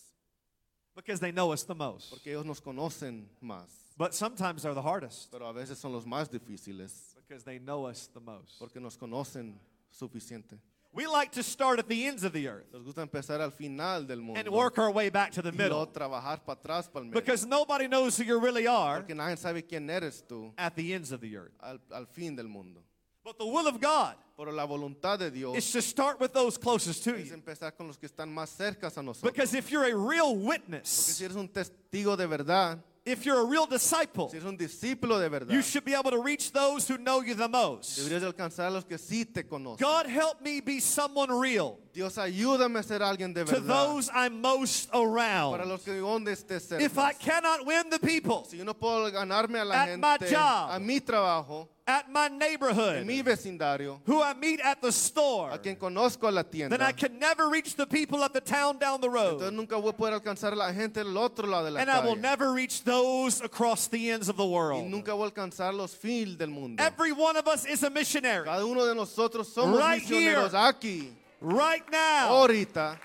because 0.95 1.21
they 1.21 1.33
know 1.33 1.53
us 1.53 1.65
the 1.65 1.75
most. 1.75 2.09
porque 2.09 2.29
ellos 2.29 2.47
nos 2.47 2.61
conocen 2.61 3.27
más. 3.43 3.69
But 3.99 4.15
sometimes 4.15 4.63
they're 4.63 4.75
the 4.75 4.81
hardest 4.83 5.31
Pero 5.31 5.47
a 5.47 5.53
veces 5.53 5.77
son 5.77 5.93
los 5.93 6.07
más 6.07 6.31
difíciles, 6.31 7.15
because 7.27 7.45
they 7.45 7.59
know 7.59 7.87
us 7.87 8.09
the 8.15 8.21
most. 8.21 8.59
porque 8.59 8.81
nos 8.81 8.97
conocen 8.97 9.55
suficiente. 9.91 10.59
We 10.93 11.07
like 11.07 11.31
to 11.33 11.43
start 11.43 11.79
at 11.79 11.89
the 11.89 12.07
ends 12.07 12.25
of 12.25 12.33
the 12.33 12.49
earth 12.49 12.73
Nos 12.73 12.83
gusta 12.83 13.03
empezar 13.03 13.41
al 13.43 13.51
final 13.51 14.05
del 14.05 14.19
mundo 14.23 14.41
and 14.41 14.49
work 14.49 14.79
our 14.79 14.91
way 14.91 15.11
back 15.11 15.31
to 15.33 15.43
the 15.43 15.51
y 15.51 15.57
middle 15.57 15.85
trabajar 15.87 16.41
para 16.47 16.57
atrás, 16.59 16.91
para 16.91 17.05
el 17.05 17.11
medio. 17.11 17.21
because 17.21 17.45
nobody 17.45 17.87
knows 17.87 18.17
who 18.17 18.25
you 18.25 18.39
really 18.41 18.67
are 18.67 19.01
Porque 19.03 19.15
nadie 19.15 19.37
sabe 19.37 19.63
quién 19.67 19.91
eres 19.91 20.23
tú 20.27 20.53
at 20.57 20.75
the 20.75 20.95
ends 20.95 21.13
of 21.13 21.21
the 21.21 21.37
earth. 21.37 21.53
al, 21.63 21.79
al 21.93 22.07
fin 22.07 22.35
del 22.35 22.47
mundo. 22.49 22.81
But 23.23 23.39
the 23.39 23.45
will 23.47 23.67
of 23.67 23.79
God 23.81 24.15
Pero 24.39 24.53
la 24.53 24.67
voluntad 24.67 25.19
de 25.19 25.31
Dios 25.31 25.57
is 25.57 25.71
to 25.73 25.83
start 25.83 26.19
with 26.21 26.33
those 26.33 26.57
closest 26.57 27.05
to 27.05 27.15
es 27.15 27.29
you. 27.29 27.35
empezar 27.37 27.77
con 27.77 27.89
los 27.89 27.99
que 27.99 28.09
están 28.09 28.33
más 28.33 28.49
cercas 28.57 28.97
a 28.97 29.03
nosotros. 29.03 29.31
Because 29.33 29.53
if 29.53 29.71
you're 29.71 29.85
a 29.85 29.95
real 29.95 30.35
witness, 30.37 30.89
Porque 30.97 31.13
si 31.15 31.25
eres 31.25 31.37
un 31.37 31.49
testigo 31.49 32.17
de 32.17 32.27
verdad, 32.27 32.79
if 33.07 33.25
you're 33.25 33.41
a 33.41 33.45
real 33.45 33.67
disciple, 33.67 34.29
si 34.29 34.37
eres 34.37 34.47
un 34.47 34.57
discípulo 34.57 35.19
de 35.21 35.29
verdad, 35.29 35.53
you 35.55 35.63
should 35.63 35.85
be 35.85 35.95
able 35.95 36.11
to 36.11 36.21
reach 36.21 36.53
those 36.53 36.89
who 36.89 36.99
know 36.99 37.23
you 37.23 37.35
the 37.35 37.49
most. 37.49 37.99
deberías 37.99 38.23
alcanzar 38.25 38.67
a 38.67 38.71
los 38.71 38.85
que 38.85 38.99
sí 38.99 39.25
te 39.25 39.45
conocen. 39.45 39.79
God 39.79 40.07
help 40.07 40.43
me 40.43 40.61
be 40.61 40.81
someone 40.81 41.31
real 41.31 41.79
Dios, 41.95 42.19
ayúdame 42.19 42.79
a 42.79 42.83
ser 42.83 43.01
alguien 43.03 43.33
de 43.33 43.45
to 43.45 43.61
those 43.61 44.11
I'm 44.13 44.43
most 44.43 44.91
Para 44.91 45.03
around. 45.03 45.69
los 45.69 45.83
que 45.83 45.95
donde 45.95 46.33
esté 46.33 46.61
cerca. 46.61 46.85
If 46.85 46.99
I 46.99 47.13
cannot 47.15 47.65
win 47.65 47.89
the 47.89 47.99
people, 47.99 48.45
si 48.45 48.59
yo 48.59 48.65
no 48.65 48.75
puedo 48.75 49.11
ganarme 49.11 49.61
a 49.61 49.65
la 49.65 49.75
At 49.85 49.99
my 49.99 50.19
gente, 50.19 50.35
job, 50.35 50.71
a 50.73 50.79
mi 50.79 51.01
trabajo, 51.01 51.69
at 51.87 52.11
my 52.11 52.27
en 52.27 52.39
neighborhood, 52.39 53.07
mi 53.07 53.23
vecindario, 53.23 54.01
who 54.07 54.21
I 54.21 54.35
meet 54.35 54.61
at 54.61 54.81
the 54.83 54.91
store, 54.91 55.51
a 55.53 55.59
quien 55.59 55.77
conozco 55.77 56.29
a 56.29 56.31
la 56.33 56.43
then 56.43 56.83
I 56.83 56.93
can 56.93 57.19
never 57.19 57.49
reach 57.49 57.77
the 57.77 57.87
people 57.87 58.23
at 58.25 58.33
the 58.33 58.41
town 58.41 58.79
down 58.79 59.01
the 59.01 59.07
entonces 59.09 59.41
road. 59.43 59.53
nunca 59.53 59.77
voy 59.77 59.91
a 59.91 59.93
poder 59.93 60.15
alcanzar 60.21 60.53
a 60.53 60.57
la 60.57 60.73
gente 60.73 61.01
del 61.03 61.17
otro 61.17 61.47
lado 61.47 61.67
de 61.67 61.71
la 61.71 61.81
And 61.81 61.91
I 61.91 62.01
will 62.01 62.17
never 62.17 62.53
reach 62.53 62.83
those 62.85 63.41
across 63.41 63.87
the 63.89 64.11
ends 64.11 64.29
of 64.29 64.37
the 64.37 64.45
Y 64.45 64.51
world. 64.53 64.87
nunca 64.91 65.13
voy 65.15 65.25
a 65.27 65.31
alcanzar 65.31 65.73
los 65.75 65.95
del 66.37 66.49
mundo. 66.49 66.83
Every 66.83 67.13
one 67.13 67.37
of 67.37 67.47
us 67.47 67.65
is 67.67 67.83
a 67.85 67.91
missionary. 67.91 68.45
Cada 68.45 68.65
uno 68.67 68.85
de 68.85 68.95
nosotros 68.95 69.53
somos 69.55 69.79
Right 69.79 70.03
misioneros 70.03 70.51
here. 70.53 70.59
aquí, 70.61 71.13
Right 71.41 71.85
now, 71.93 72.31
ahorita. 72.33 72.99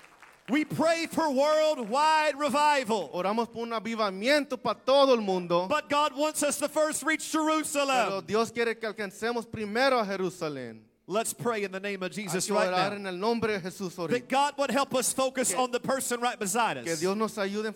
We 0.50 0.64
pray 0.64 1.06
for 1.06 1.30
worldwide 1.30 2.38
revival. 2.38 3.10
Oramos 3.14 3.52
por 3.52 3.62
un 3.62 3.72
avivamiento 3.72 4.60
para 4.60 4.78
todo 4.84 5.14
el 5.14 5.20
mundo. 5.20 5.66
But 5.68 5.88
God 5.88 6.16
wants 6.16 6.42
us 6.42 6.58
to 6.58 6.68
first 6.68 7.02
reach 7.02 7.30
Jerusalem. 7.30 8.08
Pero. 8.08 8.20
Dios 8.20 8.50
quiere 8.50 8.74
que 8.74 8.88
alcancemos 8.88 9.46
primero 9.50 9.98
a 9.98 10.04
Jerusalén. 10.04 10.80
Let's 11.08 11.32
pray 11.32 11.64
in 11.64 11.72
the 11.72 11.80
name 11.80 12.00
of 12.04 12.12
Jesus 12.12 12.48
right 12.48 12.70
now. 12.70 12.92
en 12.96 13.06
el 13.06 13.16
de 13.54 13.60
Jesús 13.60 13.90
That. 14.20 14.28
God 14.28 14.54
would 14.56 14.70
help 14.70 14.94
us 14.94 15.12
focus 15.12 15.52
on 15.52 15.72
the 15.72 15.80
person 15.80 16.20
right 16.20 16.38
beside 16.38 16.76
Que 16.84 16.92
us. 16.92 17.00
Dios 17.00 17.16
nos 17.16 17.34
ayude 17.38 17.66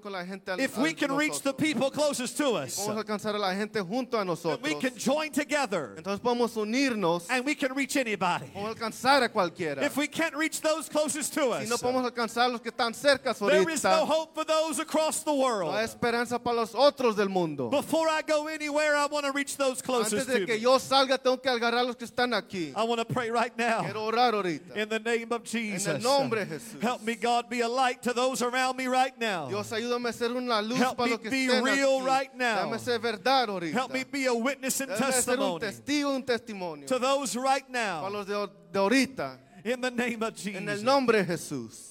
con 0.00 0.12
la 0.12 0.24
gente 0.24 0.52
al, 0.52 0.60
If 0.60 0.78
we 0.78 0.94
can 0.94 1.10
reach 1.16 1.42
the 1.42 1.52
people 1.52 1.90
closest 1.90 2.36
to 2.38 2.50
us, 2.52 2.78
Podemos 2.78 3.04
alcanzar 3.04 3.34
a 3.34 3.38
la 3.38 3.52
gente 3.52 3.80
junto 3.80 4.16
a 4.16 4.20
that 4.20 4.26
nosotros. 4.26 4.62
we 4.62 4.76
can 4.76 4.96
join 4.96 5.32
together 5.32 5.96
Entonces 5.98 6.20
unirnos. 6.56 7.26
and 7.28 7.44
we 7.44 7.56
can 7.56 7.74
reach 7.74 7.96
anybody. 7.96 8.46
Podemos 8.54 8.76
alcanzar 8.76 9.24
a 9.24 9.28
cualquiera. 9.28 9.82
If 9.82 9.96
we 9.96 10.06
can't 10.06 10.36
reach 10.36 10.60
those 10.60 10.88
closest 10.88 11.34
to 11.34 11.40
Si 11.60 11.68
no 11.68 11.74
us, 11.74 11.82
podemos 11.82 12.04
alcanzar 12.08 12.48
los 12.52 12.60
que 12.60 12.70
están 12.70 12.94
cerca 12.94 13.34
there 13.48 13.68
is 13.68 13.82
no 13.82 14.06
hope 14.06 14.36
for 14.36 14.44
those 14.44 14.78
across 14.78 15.24
the 15.24 15.32
no 15.32 15.36
world. 15.36 15.74
esperanza 15.82 16.38
para 16.38 16.54
los 16.58 16.72
otros 16.76 17.16
del 17.16 17.28
mundo. 17.28 17.70
Before 17.70 18.08
I 18.08 18.22
go 18.22 18.46
anywhere, 18.46 18.94
I 18.94 19.06
want 19.06 19.26
to 19.26 19.32
reach 19.32 19.56
those 19.56 19.78
Antes 19.80 19.82
closest 19.82 20.26
de 20.28 20.40
to 20.40 20.46
que 20.46 20.54
me. 20.54 20.60
yo 20.60 20.78
salga, 20.78 21.18
tengo 21.18 21.38
que 21.42 21.50
agarrar 21.50 21.84
los 21.84 21.96
que 21.96 22.06
están 22.06 22.32
aquí. 22.32 22.67
I 22.76 22.82
want 22.84 22.98
to 23.00 23.04
pray 23.04 23.30
right 23.30 23.56
now. 23.58 23.82
Quiero 23.82 24.10
orar 24.10 24.32
ahorita. 24.32 24.76
In 24.76 24.88
the 24.88 24.98
name 24.98 25.32
of 25.32 25.44
Jesus. 25.44 26.02
nombre 26.02 26.44
de 26.44 26.54
Jesús. 26.58 26.80
Help 26.80 27.02
me, 27.02 27.14
God, 27.14 27.48
be 27.48 27.60
a 27.60 27.68
light 27.68 28.02
to 28.02 28.12
those 28.12 28.42
around 28.42 28.76
me 28.76 28.86
right 28.86 29.18
now. 29.18 29.48
Dios, 29.48 29.70
ayúdame 29.70 30.08
a 30.08 30.12
ser 30.12 30.30
una 30.30 30.60
luz 30.62 30.78
Help 30.78 30.96
para 30.96 31.10
los 31.10 31.20
que 31.20 31.30
be 31.30 31.46
estén 31.46 31.64
real 31.64 31.98
aquí. 32.00 32.06
right 32.06 32.34
now. 32.36 32.64
Dame 32.70 32.78
ser 32.78 32.98
verdad 32.98 33.48
ahorita. 33.48 33.72
Help 33.72 33.92
me 33.92 34.04
be 34.04 34.26
a 34.26 34.34
witness 34.34 34.80
and 34.80 34.90
Dame 34.90 34.98
ser 34.98 35.04
un 35.06 35.12
testimony 35.12 35.60
testigo, 35.60 36.14
un 36.14 36.22
testimonio. 36.22 36.86
to 36.86 36.98
those 36.98 37.36
right 37.36 37.66
Para 37.72 38.02
now. 38.02 38.08
los 38.10 38.26
de, 38.26 38.48
de 38.72 38.78
ahorita. 38.78 39.38
In 39.64 39.80
the 39.80 39.90
name 39.90 40.22
of 40.22 40.34
En 40.46 40.68
el 40.68 40.76
Jesus. 40.76 40.82
nombre 40.82 41.22
de 41.22 41.24
Jesús. 41.24 41.90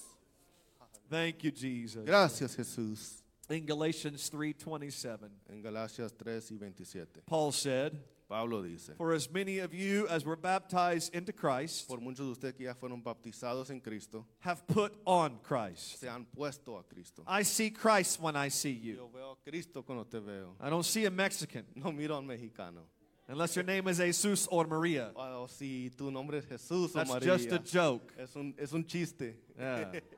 Thank 1.10 1.43
you, 1.43 1.51
Jesus. 1.51 2.03
Gracias, 2.05 2.55
Jesús. 2.55 3.22
In 3.50 3.65
Galatians 3.65 4.29
3:27, 4.29 5.29
En 5.50 5.62
Galacias 5.62 6.12
3 6.17 6.51
y 6.51 6.57
27. 6.57 7.22
Paul 7.25 7.51
said, 7.53 7.93
Pablo 8.27 8.62
dice, 8.62 8.91
"For 8.98 9.13
as 9.13 9.29
many 9.31 9.60
of 9.60 9.74
you 9.74 10.05
as 10.10 10.25
were 10.25 10.36
baptized 10.36 11.15
into 11.15 11.31
Christ 11.31 11.88
por 11.88 12.00
muchos 12.00 12.25
de 12.25 12.31
ustedes 12.34 12.55
que 12.55 12.65
ya 12.65 12.74
fueron 12.74 13.01
bautizados 13.01 13.69
en 13.69 13.79
Cristo, 13.79 14.25
have 14.39 14.65
put 14.67 14.93
on 15.05 15.39
Christ." 15.43 16.00
se 16.00 16.07
han 16.07 16.25
puesto 16.25 16.77
a 16.77 16.84
Cristo. 16.84 17.24
I 17.27 17.43
see 17.43 17.69
Christ 17.72 18.19
when 18.19 18.36
I 18.36 18.50
see 18.50 18.72
you. 18.74 18.96
Yo 18.96 19.07
veo 19.07 19.31
a 19.31 19.50
Cristo 19.50 19.81
cuando 19.84 20.03
te 20.03 20.19
veo. 20.19 20.55
I 20.60 20.69
don't 20.69 20.86
see 20.86 21.05
a 21.05 21.12
Mexican 21.12 21.65
No 21.75 21.91
miro 21.91 22.17
un 22.17 22.27
mexicano. 22.27 22.81
unless 23.29 23.55
your 23.55 23.65
name 23.65 23.88
is 23.88 23.98
Jesus 23.98 24.48
or 24.51 24.65
Maria. 24.67 25.12
O 25.15 25.48
si 25.48 25.89
tu 25.89 26.10
nombre 26.12 26.38
es 26.38 26.46
Jesús 26.46 26.96
o 26.96 27.00
That's 27.00 27.10
María. 27.10 27.38
just 27.38 27.51
a 27.51 27.60
joke. 27.60 28.13
Es 28.17 28.36
un, 28.36 28.53
es 28.57 28.74
un 28.74 28.84
chiste. 28.86 29.36
Yeah. 29.57 29.91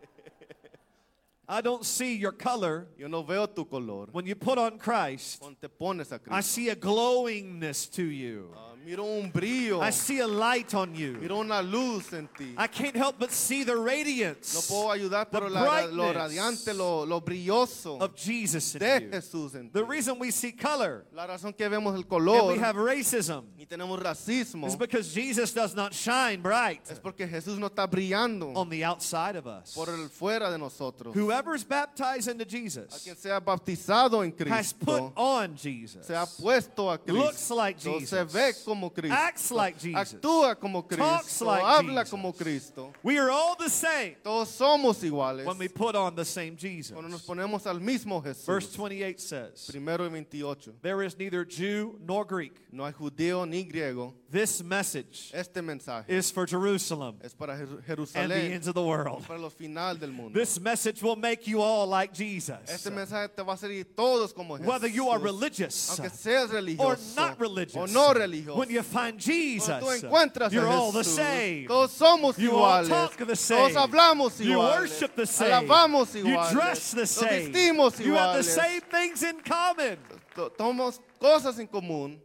I 1.52 1.62
don't 1.62 1.84
see 1.84 2.16
your 2.16 2.32
color 2.32 2.86
Yo 2.96 3.08
no 3.08 3.24
veo 3.24 3.48
tu 3.48 3.66
color. 3.66 4.08
when 4.12 4.28
you 4.28 4.36
put 4.36 4.60
on 4.60 4.78
Christ. 4.78 5.40
Cuando 5.40 5.58
te 5.60 5.68
pones 5.68 6.12
a 6.12 6.16
I 6.16 6.18
Cristo. 6.20 6.36
I 6.36 6.42
see 6.42 6.70
a 6.70 6.76
glowingness 6.76 7.92
to 7.94 8.04
you. 8.04 8.54
Ah, 8.56 8.69
miro 8.90 9.06
un 9.06 9.32
brillo. 9.32 9.82
I 9.82 9.92
see 9.92 10.20
a 10.20 10.28
light 10.28 10.74
on 10.74 10.96
you. 10.96 11.14
Miro 11.22 11.40
una 11.40 11.62
luz 11.62 12.12
en 12.14 12.28
ti. 12.36 12.56
I 12.58 12.68
can't 12.68 12.96
help 12.96 13.20
but 13.20 13.32
see 13.32 13.64
the 13.64 13.76
No 13.76 13.84
radiance 13.84 14.68
puedo 14.68 14.90
ayudar, 14.92 15.30
the 15.30 15.40
pero 15.40 15.50
la- 15.50 15.86
lo 15.86 16.12
radiante, 16.12 16.74
lo, 16.76 17.04
lo 17.06 17.22
brilloso 17.22 18.00
of 18.02 18.16
Jesus 18.16 18.74
in 18.76 18.80
de 18.80 19.00
you. 19.02 19.12
Jesús 19.12 19.56
en. 19.56 19.70
The 19.72 19.84
reason 19.84 20.18
we 20.18 20.32
see 20.32 20.52
color 20.52 21.06
La 21.14 21.28
razón 21.28 21.54
que 21.56 21.68
vemos 21.70 21.96
el 21.96 22.06
and 22.10 22.48
we 22.48 22.58
have 22.58 22.76
racism 22.76 23.44
y 23.60 23.66
tenemos 23.66 24.00
racismo 24.02 24.68
is 24.68 24.76
because 24.76 25.14
Jesus 25.14 25.54
does 25.54 25.76
not 25.76 25.94
shine 25.94 26.42
bright 26.42 26.82
es 26.90 27.00
porque 27.00 27.28
Jesús 27.28 27.60
no 27.60 27.68
está 27.68 27.88
brillando 27.88 28.56
on 28.56 28.70
the 28.70 28.84
outside 28.84 29.36
of 29.36 29.46
us. 29.46 29.74
por 29.76 29.90
el 29.90 30.10
fuera 30.10 30.50
de 30.50 30.58
nosotros. 30.58 31.14
Whoever 31.14 31.54
is 31.56 31.64
baptized 31.64 32.28
into 32.28 32.46
A 32.46 32.50
Jesus 32.50 33.04
quien 33.04 33.16
sea 33.16 33.40
bautizado 33.40 34.24
en 34.24 34.34
has 34.52 34.74
put 34.74 35.12
on 35.16 35.56
Jesus. 35.56 36.06
se 36.06 36.16
ha 36.16 36.26
puesto 36.26 36.92
a 36.92 36.98
Cristo. 36.98 37.14
Looks 37.24 37.52
like 37.52 37.80
Se 37.80 38.00
Jesus. 38.00 38.34
ve 38.34 38.54
como 38.66 38.79
Cristo. 38.90 39.14
Acts 39.18 39.52
like 39.52 39.78
Jesus. 39.80 40.14
Actúa 40.14 40.58
como 40.58 40.84
Talks 40.84 41.42
like 41.42 41.62
Habla 41.64 42.04
Jesus. 42.04 42.10
como 42.12 42.32
Cristo. 42.32 42.94
We 43.04 43.18
are 43.18 43.32
all 43.32 43.56
the 43.56 43.70
same 43.70 44.16
Todos 44.24 44.50
somos 44.58 45.04
iguales 45.04 45.46
when 45.46 45.58
we 45.58 45.68
put 45.68 45.96
on 45.96 46.16
the 46.16 46.24
same 46.24 46.56
Jesus. 46.56 46.94
cuando 46.94 47.10
nos 47.10 47.24
ponemos 47.26 47.66
al 47.66 47.80
mismo 47.80 48.22
Jesús. 48.24 48.46
Verse 48.46 48.74
28 48.78 49.20
says, 49.20 49.68
Primero 49.72 50.08
28. 50.08 50.76
There 50.82 51.02
is 51.04 51.18
neither 51.18 51.44
Jew 51.44 52.00
nor 52.06 52.24
Greek. 52.24 52.54
No 52.72 52.86
hay 52.86 52.94
judío 52.94 53.48
ni 53.50 53.64
griego. 53.66 54.14
This 54.32 54.64
message 54.64 55.32
Este 55.34 55.56
mensaje 55.64 56.06
is 56.08 56.30
for 56.30 56.46
Jerusalem 56.46 57.16
es 57.24 57.34
para 57.34 57.58
Jeru- 57.58 58.08
and 58.14 58.32
the 58.32 58.36
ends 58.36 58.68
of 58.68 58.76
the 58.76 58.84
world. 58.84 59.26
para 59.26 59.40
los 59.40 59.54
final 59.54 59.96
del 59.96 60.12
mundo. 60.12 60.38
This 60.40 60.60
message 60.60 61.02
will 61.02 61.16
make 61.16 61.48
you 61.48 61.62
all 61.62 61.88
like 61.88 62.14
Jesus. 62.14 62.60
Este 62.68 62.92
mensaje 62.92 63.36
te 63.36 63.42
va 63.42 63.54
a 63.54 63.56
hacer 63.56 63.84
todos 63.96 64.32
como 64.32 64.56
Jesús. 64.58 64.68
Whether 64.68 64.88
you 64.88 65.10
are 65.10 65.18
religious 65.18 65.90
aunque 66.00 66.12
seas 66.16 66.52
religioso 66.52 66.86
or 66.86 66.98
not 67.16 67.40
religious, 67.40 67.76
o 67.76 67.86
no 67.88 68.14
religioso. 68.14 68.58
when 68.58 68.69
you 68.70 68.82
find 68.84 69.20
Jesus, 69.20 69.68
tú 69.82 69.90
encuentras 69.92 70.52
you're 70.52 70.66
a 70.66 70.70
all 70.72 70.92
the 70.92 71.04
same. 71.04 71.68
todos 71.68 71.92
somos 71.92 72.38
You 72.38 72.56
all 72.56 72.86
talk 72.86 73.16
the 73.18 73.36
same. 73.36 73.72
Todos 73.74 73.76
hablamos 73.90 74.40
You 74.40 74.52
iguales. 74.58 74.80
worship 74.80 75.16
the 75.16 75.26
same. 75.26 75.52
Alabamos 75.68 76.14
You 76.16 76.26
iguales. 76.26 76.52
dress 76.52 76.92
the 76.92 77.06
same. 77.08 77.52
Nos 77.52 77.94
vestimos 77.94 78.00
You 78.06 78.14
have 78.16 78.38
the 78.38 78.44
same 78.44 78.82
things 78.82 79.24
in 79.24 79.40
common. 79.42 79.98
To- 80.36 80.50
Tomamos 80.58 81.00
cosas 81.20 81.58
en 81.60 81.68
común. 81.68 82.20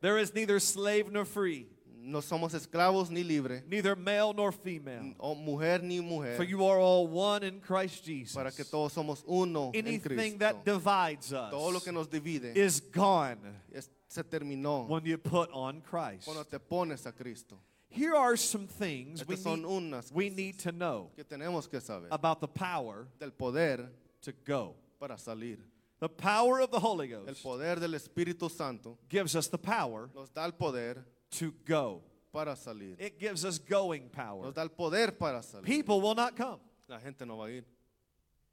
There 0.00 0.18
is 0.18 0.32
neither 0.34 0.60
slave 0.60 1.10
nor 1.10 1.24
free, 1.24 1.66
No 2.00 2.20
somos 2.20 2.54
esclavos 2.54 3.10
ni 3.10 3.22
libres. 3.24 3.62
neither 3.68 3.96
male 3.96 4.32
nor 4.32 4.52
female. 4.52 5.14
O 5.18 5.34
mujer 5.34 5.80
ni 5.82 6.00
mujer. 6.00 6.36
For 6.36 6.44
you 6.44 6.64
are 6.64 6.78
all 6.78 7.06
one 7.08 7.42
in 7.42 7.60
Christ 7.60 8.04
Jesus. 8.04 8.32
para 8.34 8.50
que 8.52 8.64
todos 8.64 8.92
somos 8.94 9.22
uno 9.26 9.72
en 9.74 9.86
Anything 9.86 10.00
Cristo. 10.16 10.38
that 10.38 10.64
divides 10.64 11.32
us 11.32 11.50
Todo 11.50 11.70
lo 11.72 11.80
que 11.80 11.90
nos 11.92 12.06
divide 12.06 12.56
is 12.56 12.80
gone 12.80 13.38
es- 13.74 13.90
se 14.08 14.22
terminó 14.22 14.88
when 14.88 15.04
you 15.04 15.18
put 15.18 15.50
on 15.52 15.80
Christ. 15.82 16.24
cuando 16.24 16.42
te 16.44 16.58
pones 16.58 17.06
a 17.06 17.12
Cristo. 17.12 17.58
Here 17.90 18.14
are 18.14 18.36
some 18.36 18.66
things 18.66 19.26
we 19.26 19.36
need, 19.36 20.04
we 20.12 20.30
need 20.30 20.58
to 20.60 20.72
know 20.72 21.10
que 21.16 21.24
tenemos 21.24 21.70
que 21.70 21.80
saber 21.80 22.08
about 22.10 22.40
the 22.40 22.48
power 22.48 23.06
del 23.18 23.30
poder 23.30 23.88
to 24.22 24.32
go. 24.44 24.74
para 25.00 25.16
salir. 25.16 25.58
The 26.00 26.08
power 26.08 26.60
of 26.60 26.70
the 26.70 26.78
Holy 26.78 27.12
El 27.12 27.24
Ghost 27.24 27.42
poder 27.42 27.76
del 27.76 27.94
Espíritu 27.94 28.50
Santo 28.50 28.98
gives 29.08 29.34
us 29.34 29.48
the 29.48 29.58
power 29.58 30.10
nos 30.14 30.30
da 30.30 30.44
el 30.44 30.52
poder 30.52 31.04
to 31.32 31.52
go. 31.64 32.02
para 32.32 32.54
salir. 32.56 32.96
It 32.98 33.18
gives 33.18 33.44
us 33.44 33.58
going 33.58 34.08
power. 34.10 34.44
Nos 34.44 34.54
da 34.54 34.62
el 34.62 34.68
poder 34.68 35.12
para 35.12 35.42
salir. 35.42 35.64
People 35.64 36.00
will 36.00 36.14
not 36.14 36.36
come. 36.36 36.60
La 36.88 36.98
gente 36.98 37.24
no 37.26 37.36
va 37.36 37.44
a 37.46 37.50
ir. 37.50 37.64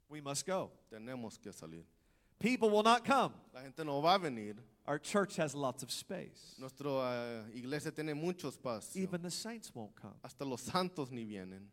We 0.08 0.20
must 0.20 0.46
go. 0.46 0.70
Tenemos 0.92 1.40
que 1.40 1.52
salir. 1.52 1.84
People 2.38 2.70
will 2.70 2.82
not 2.82 3.04
come. 3.04 3.32
La 3.54 3.60
gente 3.60 3.84
no 3.84 4.00
va 4.00 4.14
a 4.14 4.18
venir. 4.18 4.56
Our 4.86 5.00
church 5.00 5.36
has 5.36 5.54
lots 5.54 5.82
of 5.82 5.90
space. 5.90 6.54
Nuestra 6.58 6.88
eh, 6.88 7.58
iglesia 7.58 7.90
tiene 7.90 8.14
mucho 8.14 8.48
espacio. 8.48 8.96
Even 9.02 9.20
the 9.20 9.30
saints 9.30 9.74
won't 9.74 9.94
come. 10.00 10.14
Hasta 10.22 10.44
los 10.44 10.60
santos 10.60 11.10
ni 11.10 11.24
vienen. 11.24 11.66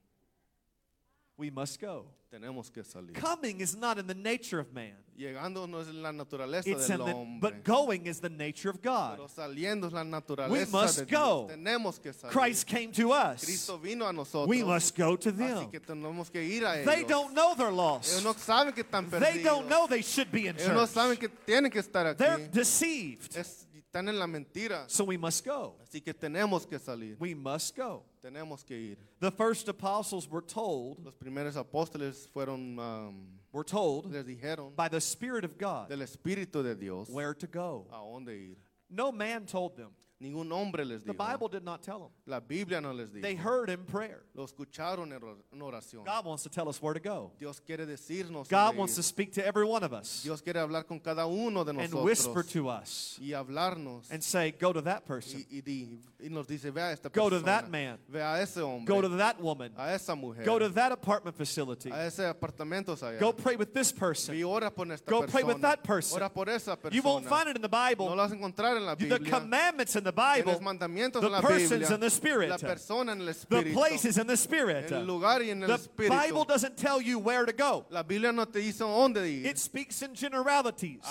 We 1.37 1.49
must 1.49 1.79
go. 1.81 2.05
Tenemos 2.31 2.71
que 2.71 2.83
salir. 2.83 3.13
Coming 3.13 3.61
is 3.61 3.75
not 3.75 3.97
in 3.99 4.07
the 4.07 4.13
nature 4.15 4.59
of 4.59 4.71
man. 4.73 4.93
Llegando 5.17 5.67
no 5.69 5.79
es 5.79 5.87
la 5.89 6.11
naturaleza 6.11 6.65
It's 6.67 6.89
in 6.89 6.97
del 6.97 7.05
the, 7.05 7.11
hombre. 7.13 7.39
but 7.51 7.63
going 7.63 8.07
is 8.07 8.19
the 8.19 8.29
nature 8.29 8.69
of 8.69 8.81
God. 8.81 9.17
Pero 9.17 9.27
saliendo 9.27 9.85
es 9.87 9.93
la 9.93 10.03
naturaleza 10.03 10.71
must 10.71 10.97
de 10.99 11.05
Dios. 11.05 11.19
go. 11.19 11.47
Tenemos 11.51 11.99
que 12.01 12.11
salir. 12.11 12.31
Christ 12.31 12.65
came 12.67 12.91
to 12.91 13.11
us. 13.11 13.43
Cristo 13.45 13.77
vino 13.77 14.07
a 14.07 14.13
nosotros. 14.13 14.47
We 14.47 14.63
must 14.63 14.95
go 14.95 15.15
to 15.15 15.31
Así 15.31 15.37
them. 15.37 15.69
que 15.71 15.79
tenemos 15.79 16.31
que 16.31 16.41
ir 16.41 16.63
a 16.65 16.77
ellos. 16.79 16.85
They 16.87 17.03
don't 17.03 17.33
know 17.35 17.53
they're 17.55 17.67
Ellos 17.67 17.77
lost. 17.77 18.23
no 18.23 18.33
saben 18.33 18.73
que 18.73 18.83
están 18.83 19.09
perdidos. 19.09 19.33
They 19.33 19.43
don't 19.43 19.67
know 19.69 19.85
they 19.87 20.01
should 20.01 20.31
be 20.31 20.47
in 20.47 20.55
Ellos 20.55 20.69
no 20.69 20.85
saben 20.85 21.17
que 21.19 21.29
tienen 21.29 21.71
que 21.71 21.81
estar 21.81 22.07
aquí. 22.07 22.17
They're 22.17 22.47
deceived. 22.51 23.35
Es- 23.37 23.67
están 23.93 24.09
en 24.09 24.17
la 24.17 24.25
mentira. 24.25 24.85
So 24.89 25.03
we 25.03 25.17
must 25.17 25.45
go. 25.45 25.75
Así 25.83 26.03
que 26.03 26.13
tenemos 26.13 26.65
que 26.67 26.79
salir. 26.79 27.15
We 27.19 27.35
must 27.35 27.75
go. 27.75 28.03
Tenemos 28.23 28.65
que 28.65 28.75
ir. 28.75 28.97
The 29.19 29.29
first 29.31 29.69
apostles 29.69 30.27
were 30.29 30.41
told, 30.41 31.05
Los 31.05 31.13
primeros 31.13 31.55
apóstoles 31.55 32.27
fueron, 32.33 32.79
um, 32.79 33.27
were 33.51 33.63
told 33.63 34.11
les 34.11 34.25
dijeron 34.25 34.75
by 34.75 34.87
the 34.89 34.99
Spirit 34.99 35.45
of 35.45 35.57
God 35.59 35.89
del 35.89 35.99
Espíritu 35.99 36.63
de 36.63 36.73
Dios 36.73 37.07
where 37.09 37.35
to 37.35 37.45
go. 37.45 37.85
a 37.91 37.97
dónde 37.97 38.29
ir. 38.29 38.55
No 38.89 39.11
man 39.11 39.45
told 39.45 39.75
them. 39.77 39.91
Ningún 40.21 40.49
hombre 40.53 40.85
les 40.85 41.03
The 41.03 41.11
dijo. 41.13 41.17
Bible 41.17 41.49
did 41.49 41.63
not 41.65 41.81
tell 41.83 41.99
them. 41.99 42.09
La 42.25 42.39
Biblia 42.39 42.79
no 42.79 42.93
les 42.93 43.09
They 43.09 43.35
heard 43.35 43.69
in 43.69 43.83
prayer. 43.83 44.23
Lo 44.33 44.45
escucharon 44.45 45.11
en 45.11 45.59
oración. 45.61 46.05
God 46.05 46.25
wants 46.25 46.43
to 46.43 46.49
tell 46.49 46.69
us 46.69 46.81
where 46.81 46.93
to 46.93 46.99
go. 47.01 47.31
Dios 47.39 47.59
quiere 47.59 47.85
decirnos. 47.85 48.47
God 48.47 48.77
wants 48.77 48.95
to 48.95 49.03
speak 49.03 49.33
to 49.33 49.45
every 49.45 49.65
one 49.65 49.83
of 49.83 49.91
us 49.91 50.23
Dios 50.23 50.41
quiere 50.41 50.59
hablar 50.61 50.87
con 50.87 50.99
cada 50.99 51.27
uno 51.27 51.63
de 51.65 51.71
and 51.71 51.93
whisper 51.93 52.41
to 52.43 52.69
us 52.69 53.17
y 53.21 53.31
hablarnos. 53.33 54.09
and 54.11 54.23
say, 54.23 54.51
Go 54.51 54.71
to 54.71 54.81
that 54.81 55.05
person. 55.05 55.41
y, 55.51 55.57
y 55.57 55.61
di- 55.61 55.99
y 56.21 56.29
nos 56.29 56.47
dice, 56.47 56.71
ve 56.71 56.81
a 56.81 56.91
esta 56.93 57.09
Go 57.09 57.29
persona. 57.29 57.39
to 57.39 57.45
that 57.45 57.69
man. 57.69 57.97
Ve 58.07 58.21
a 58.21 58.39
ese 58.41 58.57
hombre. 58.61 58.85
Go 58.95 59.01
to 59.01 59.09
that 59.17 59.41
woman. 59.41 59.73
a 59.77 59.91
esa 59.93 60.15
mujer. 60.15 60.45
Go 60.45 60.57
to 60.57 60.69
that 60.69 60.93
apartment 60.93 61.35
facility. 61.35 61.89
a 61.91 62.05
ese 62.05 62.19
apartamento 62.19 62.95
allá. 62.95 63.19
Go 63.19 63.33
pray 63.33 63.57
with 63.57 63.73
this 63.73 63.91
person. 63.91 64.35
y 64.35 64.43
ora 64.43 64.71
por 64.71 64.89
esta 64.89 65.09
Go 65.09 65.21
persona. 65.21 65.31
pray 65.31 65.43
with 65.43 65.61
that 65.61 65.83
person. 65.83 66.17
Ora 66.21 66.29
por 66.29 66.47
esa 66.47 66.77
persona. 66.77 66.95
You 66.95 67.01
won't 67.01 67.25
find 67.25 67.49
it 67.49 67.57
in 67.57 67.61
the 67.61 67.67
no 67.67 67.89
Bible. 67.89 68.05
lo 68.05 68.15
vas 68.15 68.31
a 68.31 68.35
encontrar 68.35 68.77
en 68.77 68.85
la 68.85 68.95
The 68.95 69.19
commandments 69.19 69.95
in 69.97 70.02
the 70.03 70.09
en 70.09 70.43
Bible, 70.43 70.59
mandamientos 70.61 71.21
the 71.21 71.29
la 71.29 71.41
persons 71.41 71.89
in 71.89 71.99
the 71.99 72.09
Spirit, 72.09 72.49
la 72.49 72.57
persona 72.57 73.11
en 73.11 73.21
el 73.21 73.27
the 73.27 73.71
places 73.73 74.17
in 74.17 74.27
the 74.27 74.37
Spirit. 74.37 74.91
en 74.91 74.99
el 74.99 75.05
lugar 75.05 75.41
y 75.41 75.49
en 75.49 75.63
el 75.63 75.77
The. 75.77 76.09
Bible 76.09 76.45
doesn't 76.45 76.77
tell 76.77 77.01
you 77.01 77.19
where 77.19 77.45
to 77.45 77.53
go. 77.53 77.85
la 77.89 78.03
Biblia 78.03 78.31
no 78.31 78.45
te 78.45 78.59
dice 78.59 78.79
dónde 78.79 79.25
ir. 79.27 79.45
It 79.47 79.57
speaks 79.57 80.01
in 80.01 80.13
generalities. 80.15 81.01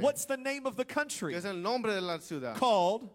What's 0.00 0.24
the 0.26 0.36
name 0.36 0.66
of 0.66 0.76
the 0.76 0.84
country 0.84 1.32
que 1.32 1.38
es 1.38 1.44
el 1.44 1.56
nombre 1.56 1.94
de 1.94 2.00
la 2.00 2.18
ciudad. 2.18 2.56
called 2.56 3.08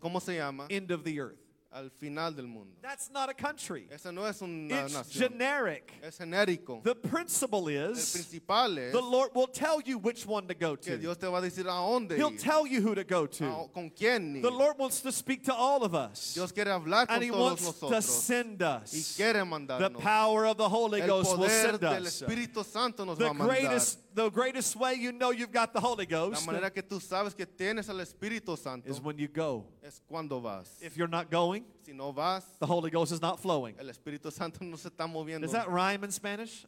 ¿Cómo 0.00 0.20
se 0.20 0.36
llama? 0.36 0.66
end 0.70 0.90
of 0.90 1.04
the 1.04 1.18
earth? 1.20 1.41
Al 1.74 1.88
final 1.88 2.32
del 2.36 2.46
mundo. 2.46 2.76
That's 2.82 3.10
not 3.10 3.30
a 3.30 3.34
country. 3.34 3.88
Esa 3.90 4.12
no 4.12 4.26
es 4.26 4.42
una 4.42 4.84
It's 4.84 4.92
nación. 4.94 5.30
generic. 5.30 5.90
Es 6.02 6.18
genérico. 6.18 6.82
The 6.84 6.94
principle 6.94 7.68
el 7.70 7.92
is 7.92 8.12
principal 8.12 8.76
es 8.78 8.92
the 8.92 9.00
Lord 9.00 9.30
will 9.34 9.46
tell 9.46 9.80
you 9.80 9.96
which 9.96 10.26
one 10.26 10.46
to 10.48 10.54
go 10.54 10.76
que 10.76 10.92
to. 10.92 10.98
Dios 10.98 11.16
te 11.16 11.26
va 11.28 11.38
a 11.38 11.40
decir 11.40 11.64
a 11.66 11.72
dónde 11.72 12.16
He'll 12.18 12.32
ir. 12.32 12.38
tell 12.38 12.66
you 12.66 12.82
who 12.82 12.94
to 12.94 13.04
go 13.04 13.24
a- 13.24 13.28
to. 13.28 13.46
Ah, 13.46 13.66
con 13.72 13.88
quién 13.88 14.36
ir. 14.36 14.42
The 14.42 14.50
Lord 14.50 14.76
wants 14.78 15.00
to 15.00 15.10
speak 15.10 15.44
to 15.44 15.54
all 15.54 15.82
of 15.82 15.94
us. 15.94 16.34
Dios 16.34 16.52
quiere 16.52 16.70
hablar 16.70 17.06
con 17.06 17.14
And 17.16 17.24
He 17.24 17.30
todos 17.30 17.40
wants 17.62 17.62
to 17.80 17.88
nosotros. 17.90 18.04
send 18.22 18.60
y 18.60 18.66
us. 18.82 19.14
quiere 19.16 19.38
The 19.38 19.44
mandarnos. 19.46 20.02
power 20.02 20.44
of 20.44 20.58
the 20.58 20.68
Holy 20.68 21.00
el 21.00 21.06
Ghost 21.06 21.30
will 21.30 21.36
poder 21.38 21.48
send 21.70 21.80
del 21.80 22.02
us. 22.02 22.20
Espíritu 22.22 22.64
Santo 22.66 23.06
nos 23.06 23.16
The 23.16 23.24
va 23.24 23.30
a 23.30 23.32
mandar. 23.34 23.56
greatest, 23.56 23.98
the 24.14 24.30
greatest 24.30 24.76
way 24.76 24.94
you 24.94 25.12
know 25.12 25.30
you've 25.30 25.52
got 25.52 25.72
the 25.72 25.80
Holy 25.80 26.06
La 26.10 26.28
Ghost 26.28 26.46
manera 26.46 26.70
que 26.70 26.82
tú 26.82 27.00
sabes 27.00 27.34
que 27.36 27.46
tienes 27.46 27.88
al 27.88 27.96
Espíritu 27.96 28.56
Santo 28.58 28.88
is 28.88 29.00
when 29.00 29.18
you 29.18 29.28
go. 29.28 29.64
es 29.82 30.00
cuando 30.08 30.40
vas. 30.40 30.68
If 30.80 30.96
you're 30.96 31.08
not 31.08 31.30
going, 31.30 31.64
si 31.84 31.92
no 31.92 32.12
vas, 32.12 32.44
the 32.58 32.66
Holy 32.66 32.90
Ghost 32.90 33.12
is 33.12 33.20
not 33.20 33.40
flowing. 33.40 33.74
el 33.78 33.86
Espíritu 33.86 34.32
Santo 34.32 34.64
no 34.64 34.76
se 34.76 34.90
está 34.90 35.06
moviendo. 35.06 35.42
Does 35.42 35.52
that 35.52 35.70
rhyme 35.70 36.04
in 36.04 36.10
Spanish? 36.10 36.64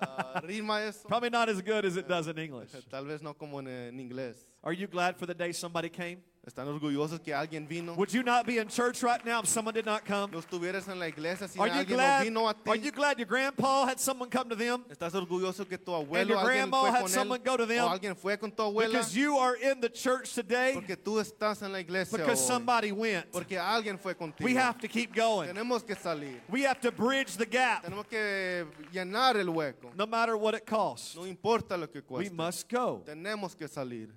Ah, 0.00 0.40
rima 0.44 0.80
eso. 0.80 1.06
Probably 1.08 1.30
not 1.30 1.48
as 1.48 1.60
good 1.62 1.84
as 1.84 1.96
it 1.96 2.08
does 2.08 2.26
in 2.26 2.38
English. 2.38 2.70
Tal 2.90 3.04
vez 3.04 3.22
no 3.22 3.34
como 3.34 3.58
en, 3.58 3.68
en 3.68 3.98
inglés. 3.98 4.44
Are 4.62 4.72
you 4.72 4.86
glad 4.86 5.16
for 5.16 5.26
the 5.26 5.34
day 5.34 5.52
somebody 5.52 5.88
came? 5.88 6.18
¿Están 6.46 6.66
orgullosos 6.66 7.20
que 7.20 7.34
alguien 7.34 7.66
vino? 7.68 7.94
Would 7.94 8.10
you 8.10 8.22
not 8.22 8.46
be 8.46 8.58
in 8.58 8.68
church 8.68 9.02
right 9.02 9.22
now 9.24 9.40
if 9.40 9.48
someone 9.48 9.74
did 9.74 9.84
not 9.84 10.06
come? 10.06 10.30
¿No 10.32 10.38
estuvieras 10.38 10.88
en 10.88 10.98
la 10.98 11.06
iglesia 11.06 11.46
si 11.46 11.60
Are 11.60 11.68
you 11.68 11.74
alguien 11.80 11.90
no 11.90 11.96
glad? 11.96 12.22
vino 12.24 12.48
a 12.48 12.54
ti? 12.54 12.70
Are 12.70 12.76
you 12.76 12.90
glad 12.90 13.18
your 13.18 13.26
grandpa 13.26 13.86
had 13.86 14.00
someone 14.00 14.30
come 14.30 14.48
to 14.48 14.56
them? 14.56 14.82
¿Estás 14.88 15.12
orgulloso 15.14 15.68
que 15.68 15.76
tu 15.76 15.94
And 15.94 16.28
your 16.28 16.42
grandma 16.42 16.90
had 16.90 17.08
someone 17.08 17.40
go 17.44 17.56
to 17.56 17.66
them? 17.66 17.84
¿O 17.84 17.88
alguien 17.88 18.16
fue 18.16 18.38
con 18.38 18.50
tu 18.50 18.62
abuela? 18.62 18.88
Because 18.88 19.14
you 19.14 19.36
are 19.36 19.56
in 19.56 19.80
the 19.80 19.90
church 19.90 20.32
today 20.34 20.72
Porque 20.72 20.96
tú 20.96 21.20
estás 21.20 21.60
en 21.62 21.70
la 21.72 21.80
iglesia 21.80 22.16
because 22.16 22.40
hoy. 22.40 22.46
somebody 22.46 22.92
went. 22.92 23.30
Porque 23.30 23.58
alguien 23.58 23.98
fue 23.98 24.14
contigo. 24.14 24.44
We 24.44 24.54
have 24.54 24.78
to 24.78 24.88
keep 24.88 25.14
going. 25.14 25.48
Tenemos 25.48 25.84
que 25.86 25.96
salir. 25.96 26.40
We 26.48 26.62
have 26.62 26.80
to 26.80 26.90
bridge 26.90 27.36
the 27.36 27.46
gap 27.46 27.84
Tenemos 27.84 28.08
que 28.08 28.64
llenar 28.90 29.36
el 29.36 29.48
hueco. 29.48 29.94
no 29.94 30.06
matter 30.06 30.36
what 30.36 30.54
it 30.54 30.64
costs. 30.64 31.14
No 31.14 31.24
importa 31.26 31.76
lo 31.76 31.88
que 31.88 32.00
We 32.08 32.30
must 32.30 32.70
go. 32.70 33.02
Tenemos 33.04 33.54
que 33.54 33.68
salir. 33.68 34.08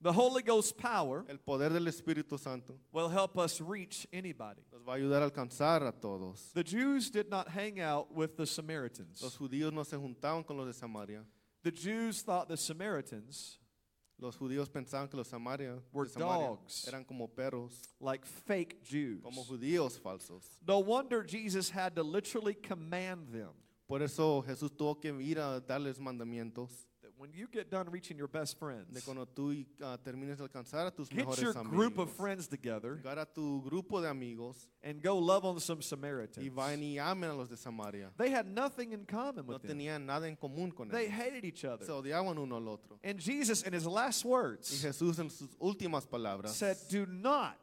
The 0.00 0.12
Holy 0.12 0.42
Ghost 0.42 0.76
power 0.78 1.24
El 1.28 1.38
poder 1.38 1.70
del 1.72 1.86
Espíritu 1.88 2.38
Santo 2.38 2.74
will 2.92 3.08
help 3.08 3.36
us 3.36 3.60
reach 3.60 4.06
anybody. 4.12 4.62
nos 4.72 4.82
va 4.86 4.92
a 4.92 4.96
ayudar 4.96 5.22
a 5.22 5.24
alcanzar 5.30 5.82
a 5.86 5.92
todos. 5.92 6.52
The 6.54 6.62
Jews 6.62 7.10
did 7.10 7.28
not 7.28 7.48
hang 7.48 7.80
out 7.80 8.14
with 8.14 8.36
the 8.36 8.42
Los 8.42 8.50
Samaritans. 8.50 9.20
judíos 9.36 9.72
no 9.72 9.82
se 9.82 9.96
juntaban 9.96 10.46
con 10.46 10.56
los 10.56 10.66
de 10.66 10.72
Samaria. 10.72 11.24
The 11.64 11.72
Jews 11.72 12.22
thought 12.22 12.48
the 12.48 12.56
Samaritans 12.56 13.58
Los 14.20 14.36
judíos 14.36 14.68
pensaban 14.68 15.08
que 15.08 15.16
los 15.16 15.28
Samaria, 15.28 15.78
Were 15.92 16.06
Samaria 16.08 16.48
dogs. 16.48 16.86
eran 16.88 17.04
como 17.04 17.28
perros, 17.28 17.72
like 18.00 18.24
fake 18.24 18.82
Jews. 18.84 19.20
como 19.22 19.42
judíos 19.44 19.98
falsos. 19.98 20.44
No 20.66 20.78
wonder 20.80 21.24
Jesus 21.24 21.70
had 21.70 21.94
to 21.96 22.02
literally 22.04 22.54
command 22.54 23.28
them 23.32 23.50
Por 23.88 24.02
eso 24.02 24.42
Jesús 24.42 24.70
tuvo 24.76 25.00
que 25.00 25.10
ir 25.20 25.38
a 25.38 25.60
darles 25.60 25.98
mandamientos 25.98 26.70
when 27.18 27.32
you 27.32 27.48
get 27.50 27.70
done 27.70 27.90
reaching 27.90 28.16
your 28.16 28.28
best 28.28 28.54
de 28.54 28.58
friends, 28.58 29.04
cuando 29.04 29.26
tú 29.26 29.66
ah, 29.82 29.96
termines 30.02 30.38
de 30.38 30.44
alcanzar 30.44 30.86
a 30.86 30.90
tus 30.90 31.08
get 31.08 31.18
mejores 31.26 31.40
your 31.42 31.52
group 31.64 31.98
of 31.98 32.08
amigos. 32.08 32.16
friends 32.16 32.46
together 32.48 32.96
Llegar 32.96 33.18
a 33.18 33.26
tu 33.26 33.60
grupo 33.62 34.00
de 34.00 34.08
amigos 34.08 34.68
and 34.82 35.02
go 35.02 35.18
love 35.18 35.44
on 35.44 35.58
some 35.60 35.78
y 35.80 35.82
Samaritans. 35.82 36.48
vayan 36.54 36.82
y 36.82 36.98
amen 36.98 37.30
a 37.30 37.34
los 37.34 37.48
de 37.48 37.56
Samaria. 37.56 38.10
They 38.16 38.30
had 38.30 38.46
nothing 38.46 38.92
in 38.92 39.04
common 39.04 39.46
No 39.46 39.54
with 39.54 39.62
them. 39.62 39.76
tenían 39.78 40.06
nada 40.06 40.28
en 40.28 40.36
común 40.36 40.72
con 40.74 40.88
They 40.88 41.06
ellos. 41.06 41.14
hated 41.18 41.44
each 41.44 41.64
other. 41.64 41.84
Se 41.84 41.92
odiaban 41.92 42.38
uno 42.38 42.56
al 42.56 42.68
otro. 42.68 42.98
And 43.02 43.18
Jesus, 43.18 43.62
in 43.62 43.72
his 43.72 43.86
last 43.86 44.24
Y 44.24 44.28
words, 44.28 44.82
Jesús 44.82 45.18
en 45.18 45.28
sus 45.30 45.50
últimas 45.60 46.06
palabras 46.08 46.52
said, 46.54 46.76
Do 46.90 47.04
not 47.06 47.58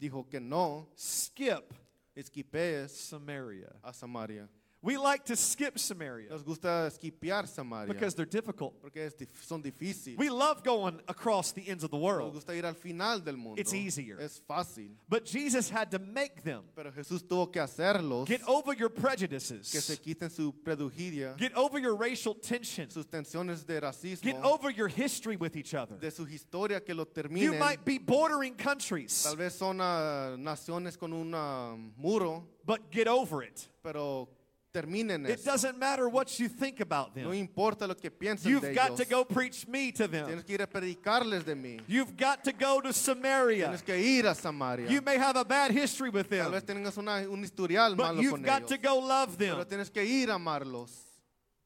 dijo 0.00 0.28
que 0.30 0.40
no 0.40 0.88
skip 0.96 1.72
esquipees 2.16 2.90
Samaria. 2.90 3.72
a 3.82 3.92
Samaria. 3.92 4.48
We 4.80 4.96
like 4.96 5.24
to 5.24 5.34
skip 5.34 5.76
Samaria 5.76 6.30
Nos 6.30 6.44
gusta 6.44 6.88
esquipear 6.88 7.48
Samaria 7.48 7.92
because 7.92 8.14
they're 8.14 8.24
difficult. 8.24 8.80
porque 8.80 9.10
son 9.42 9.60
difíciles. 9.60 10.16
We 10.16 10.30
love 10.30 10.62
going 10.62 11.00
across 11.08 11.50
the 11.50 11.68
ends 11.68 11.82
of 11.82 11.90
the 11.90 11.96
Nos 11.96 12.04
world, 12.04 12.32
gusta 12.34 12.54
ir 12.54 12.64
al 12.64 12.74
final 12.74 13.18
del 13.18 13.36
mundo. 13.36 13.60
It's 13.60 13.74
easier. 13.74 14.18
Es 14.20 14.40
fácil. 14.48 14.90
but 15.08 15.24
Jesus 15.24 15.68
had 15.68 15.90
to 15.90 15.98
make 15.98 16.44
them 16.44 16.62
Pero 16.76 16.92
Jesús 16.92 17.22
tuvo 17.26 17.52
que 17.52 17.60
hacerlos 17.60 18.26
get 18.28 18.40
over 18.46 18.72
your 18.72 18.88
que 18.88 19.00
se 19.00 19.02
prejudices, 19.02 20.00
quiten 20.00 20.30
su 20.30 20.52
prejuicio, 20.64 21.36
get 21.36 21.52
over 21.56 21.80
your 21.80 21.96
racial 21.96 22.34
tension, 22.34 22.88
sus 22.88 23.06
tensiones 23.06 23.66
de 23.66 23.80
racismo, 23.80 24.22
get 24.22 24.36
over 24.44 24.70
your 24.70 24.88
history 24.88 25.34
with 25.34 25.56
each 25.56 25.74
other. 25.74 25.96
de 25.96 26.10
su 26.12 26.24
historia 26.24 26.80
que 26.80 26.94
lo 26.94 27.04
You 27.30 27.54
might 27.54 27.84
be 27.84 27.98
bordering 27.98 28.54
countries, 28.54 29.24
Tal 29.24 29.34
vez 29.34 29.54
son 29.54 29.80
ah, 29.80 30.36
naciones 30.38 30.96
con 30.96 31.12
un 31.12 31.34
ah, 31.34 31.74
muro, 31.96 32.46
but 32.64 32.92
get 32.92 33.08
over 33.08 33.42
it. 33.42 33.68
pero 33.82 34.28
terminen 34.72 35.24
It 35.26 35.38
eso. 35.40 35.50
doesn't 35.50 35.78
matter 35.78 36.08
what 36.08 36.38
you 36.38 36.48
think 36.48 36.80
about 36.80 37.14
No 37.16 37.30
them. 37.30 37.34
importa 37.34 37.86
lo 37.86 37.94
que 37.94 38.10
piensen 38.10 38.50
You've 38.50 38.62
de 38.68 38.74
got 38.74 38.90
ellos. 38.90 38.98
to 38.98 39.04
go 39.06 39.24
preach 39.24 39.66
me 39.66 39.90
to 39.92 40.06
them. 40.06 40.26
Tienes 40.26 40.44
que 40.44 40.54
ir 40.54 40.62
a 40.62 40.66
predicarles 40.66 41.44
de 41.44 41.54
mí. 41.54 41.80
You've 41.88 42.16
got 42.16 42.44
to 42.44 42.52
go 42.52 42.80
to 42.80 42.92
Samaria. 42.92 43.66
Tienes 43.68 43.82
que 43.82 43.96
ir 43.96 44.26
a 44.26 44.34
Samaria. 44.34 44.88
You 44.90 45.00
may 45.02 45.16
have 45.16 45.36
a 45.36 45.44
bad 45.44 45.70
history 45.70 46.10
with 46.10 46.28
Tal 46.28 46.50
them, 46.50 46.52
vez 46.52 46.64
tengas 46.64 46.96
una- 46.98 47.26
un 47.28 47.42
historial 47.42 47.94
but 47.96 48.04
malo 48.06 48.20
you've 48.22 48.32
con 48.34 48.42
got 48.42 48.58
ellos. 48.62 48.70
to 48.70 48.78
go 48.78 48.98
love 48.98 49.36
Pero 49.38 49.56
them. 49.64 49.68
tienes 49.68 49.90
que 49.90 50.04
ir 50.04 50.30
a 50.30 50.34
amarlos. 50.34 50.90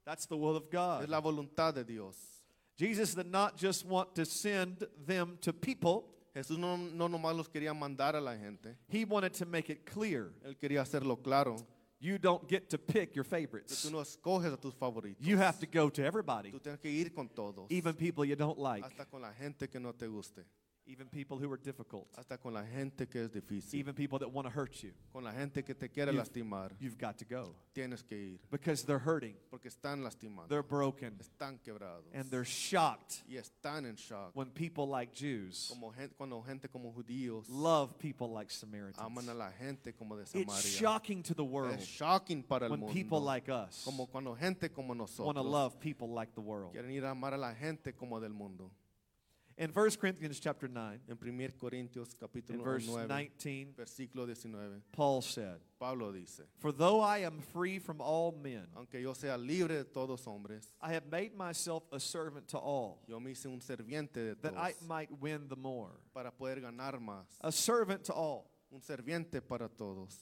That's 0.05 0.27
the 0.27 0.37
will 0.37 0.57
of 0.57 0.65
Es 0.65 0.71
God. 0.73 1.09
la 1.09 1.21
voluntad 1.21 1.75
de 1.75 1.85
Dios. 1.85 2.17
Jesus 2.77 3.15
did 3.15 3.27
not 3.27 3.57
just 3.57 3.85
want 3.85 4.15
to 4.15 4.25
send 4.25 4.87
them 5.07 5.39
to 5.43 5.53
people, 5.53 6.09
Jesús 6.35 6.57
no, 6.59 6.77
no 6.77 7.07
nomás 7.09 7.37
los 7.37 7.49
quería 7.49 7.73
mandar 7.75 8.17
a 8.17 8.21
la 8.21 8.35
gente. 8.37 8.77
he 8.89 9.05
wanted 9.05 9.33
to 9.35 9.45
make 9.47 9.69
it 9.71 9.85
clear 9.85 10.33
Él 10.45 10.57
quería 10.59 10.81
hacerlo 10.81 11.17
claro. 11.23 11.57
You 12.03 12.19
don't 12.19 12.49
get 12.49 12.69
to 12.71 12.79
pick 12.79 13.15
your 13.15 13.25
favorites. 13.25 13.85
tú 13.85 13.93
no 13.93 14.01
escoges 14.01 14.53
a 14.53 14.57
tus 14.57 14.75
favoritos. 14.75 15.17
You 15.21 15.39
have 15.39 15.59
to 15.61 15.67
go 15.67 15.89
to 15.89 16.03
everybody, 16.05 16.51
Tú 16.51 16.61
tienes 16.61 16.81
que 16.81 16.91
ir 16.91 17.15
con 17.15 17.29
todos. 17.29 17.67
even 17.71 17.95
people 17.95 18.25
you 18.25 18.35
don't 18.37 18.59
like, 18.59 18.85
Hasta 18.85 19.05
con 19.07 19.23
la 19.23 19.33
gente 19.33 19.69
que 19.69 19.79
no 19.81 19.93
te 19.93 20.07
guste. 20.07 20.45
Even 20.87 21.07
people 21.09 21.39
who 21.39 21.51
are 21.53 21.57
difficult, 21.57 22.09
Hasta 22.19 22.37
con 22.39 22.53
la 22.55 22.65
gente 22.65 23.07
que 23.09 23.23
es 23.25 23.31
difícil. 23.31 23.79
even 23.79 23.95
people 23.95 24.19
that 24.19 24.29
want 24.29 24.47
to 24.47 24.51
hurt 24.53 24.83
you. 24.83 24.93
Con 25.13 25.23
la 25.25 25.33
gente 25.33 25.63
que 25.63 25.75
te 25.75 25.89
quiere 25.89 26.13
You've- 26.13 26.19
lastimar. 26.19 26.73
You've 26.81 26.99
got 26.99 27.17
to 27.19 27.25
go 27.25 27.55
Tienes 27.73 28.03
que 28.03 28.17
ir. 28.17 28.39
because 28.51 28.85
they're 28.85 28.99
hurting, 28.99 29.37
Porque 29.51 29.69
están 29.69 30.03
lastimando. 30.03 30.49
they're 30.49 30.63
broken, 30.63 31.17
Están 31.21 31.59
quebrados. 31.63 32.05
and 32.13 32.31
they're 32.31 32.45
shocked 32.45 33.23
Y 33.29 33.37
están 33.37 33.87
en 33.87 33.97
shock. 33.97 34.35
when 34.35 34.51
people 34.51 34.87
like 34.87 35.13
Jews 35.15 35.69
Como 35.69 35.91
gente, 35.93 36.15
cuando 36.17 36.43
gente 36.43 36.69
como 36.69 36.93
judíos 36.93 37.49
love 37.49 37.97
people 37.99 38.29
like 38.29 38.51
aman 38.63 38.91
a 38.91 38.93
Samaritans. 38.93 39.37
la 39.39 39.51
gente 39.53 39.93
como 39.95 40.17
de 40.17 40.25
It's 40.35 40.65
shocking 40.79 41.23
to 41.23 41.35
the 41.35 41.45
world 41.45 41.75
Es 41.75 41.87
shocking 41.87 42.43
para 42.43 42.67
el 42.67 42.73
when 42.73 42.81
mundo. 42.81 42.93
people 42.93 43.21
like 43.21 43.49
us 43.51 43.83
como 43.85 44.07
cuando 44.09 44.35
gente 44.35 44.69
como 44.71 44.95
want 44.95 45.37
to 45.37 45.43
love 45.43 45.79
people 45.81 46.09
like 46.09 46.33
the 46.35 46.41
world. 46.41 46.73
quieren 46.73 46.91
ir 46.91 47.05
a 47.05 47.11
amar 47.11 47.33
a 47.35 47.39
la 47.39 47.55
gente 47.55 47.95
como 47.95 48.19
del 48.21 48.33
mundo. 48.33 48.71
In 49.59 49.71
1 49.71 49.91
Corinthians 50.01 50.41
chapter 50.41 50.69
9, 50.69 51.01
En 51.09 51.17
1 51.17 51.53
Corintios 51.61 52.15
in 52.15 52.29
capítulo 52.29 52.65
verse 52.65 52.87
9, 52.87 53.09
19, 53.09 53.75
versículo 53.77 54.27
19, 54.27 54.83
Paul 54.93 55.23
said, 55.23 55.59
Pablo 55.79 56.13
dice, 56.13 56.43
For 56.59 56.73
though 56.73 57.01
I 57.01 57.19
am 57.19 57.41
free 57.53 57.79
from 57.79 58.01
all 58.01 58.33
men, 58.43 58.67
aunque 58.77 59.01
yo 59.01 59.13
sea 59.13 59.37
libre 59.37 59.69
de 59.69 59.85
todos 59.85 60.25
hombres, 60.25 60.73
I 60.81 60.93
have 60.93 61.07
made 61.11 61.37
myself 61.37 61.83
a 61.93 62.01
servant 62.01 62.49
to 62.49 62.59
all, 62.59 63.03
yo 63.07 63.21
me 63.21 63.33
hice 63.33 63.47
un 63.47 63.61
serviente 63.61 64.15
de 64.15 64.37
that 64.43 64.55
I 64.57 64.75
might 64.87 65.11
win 65.21 65.49
the 65.49 65.57
more. 65.57 65.91
para 66.15 66.31
poder 66.31 66.61
ganar 66.61 66.99
más. 67.01 67.27
A 67.41 67.53
servant 67.53 68.05
to 68.05 68.13
all. 68.13 68.51
Un 68.73 68.81
serviente 68.81 69.41
para 69.47 69.69
todos. 69.69 70.17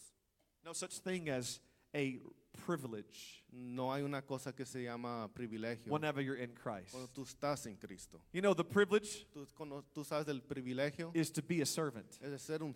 No 0.64 0.72
such 0.72 0.98
thing 0.98 1.28
as 1.28 1.60
a 1.94 2.18
privilege 2.66 3.39
No 3.52 3.92
hay 3.92 4.02
una 4.02 4.22
cosa 4.22 4.52
que 4.52 4.64
se 4.64 4.82
llama 4.84 5.28
privilegio 5.34 5.90
whenever 5.92 6.20
you're 6.22 6.36
in 6.40 6.50
Christ. 6.54 6.92
cuando 6.92 7.08
tú 7.08 7.22
estás 7.24 7.66
en 7.66 7.76
Cristo. 7.76 8.20
You 8.32 8.40
know, 8.42 8.54
the 8.54 8.64
privilege 8.64 9.26
Tú, 9.34 9.46
cono- 9.58 9.84
tú 9.94 10.04
sabes 10.04 10.26
del 10.26 10.40
privilegio 10.40 11.10
is 11.14 11.30
to 11.30 11.42
be 11.42 11.60
a 11.60 11.66
servant. 11.66 12.06
es 12.22 12.30
de 12.30 12.38
ser 12.38 12.62
un. 12.62 12.74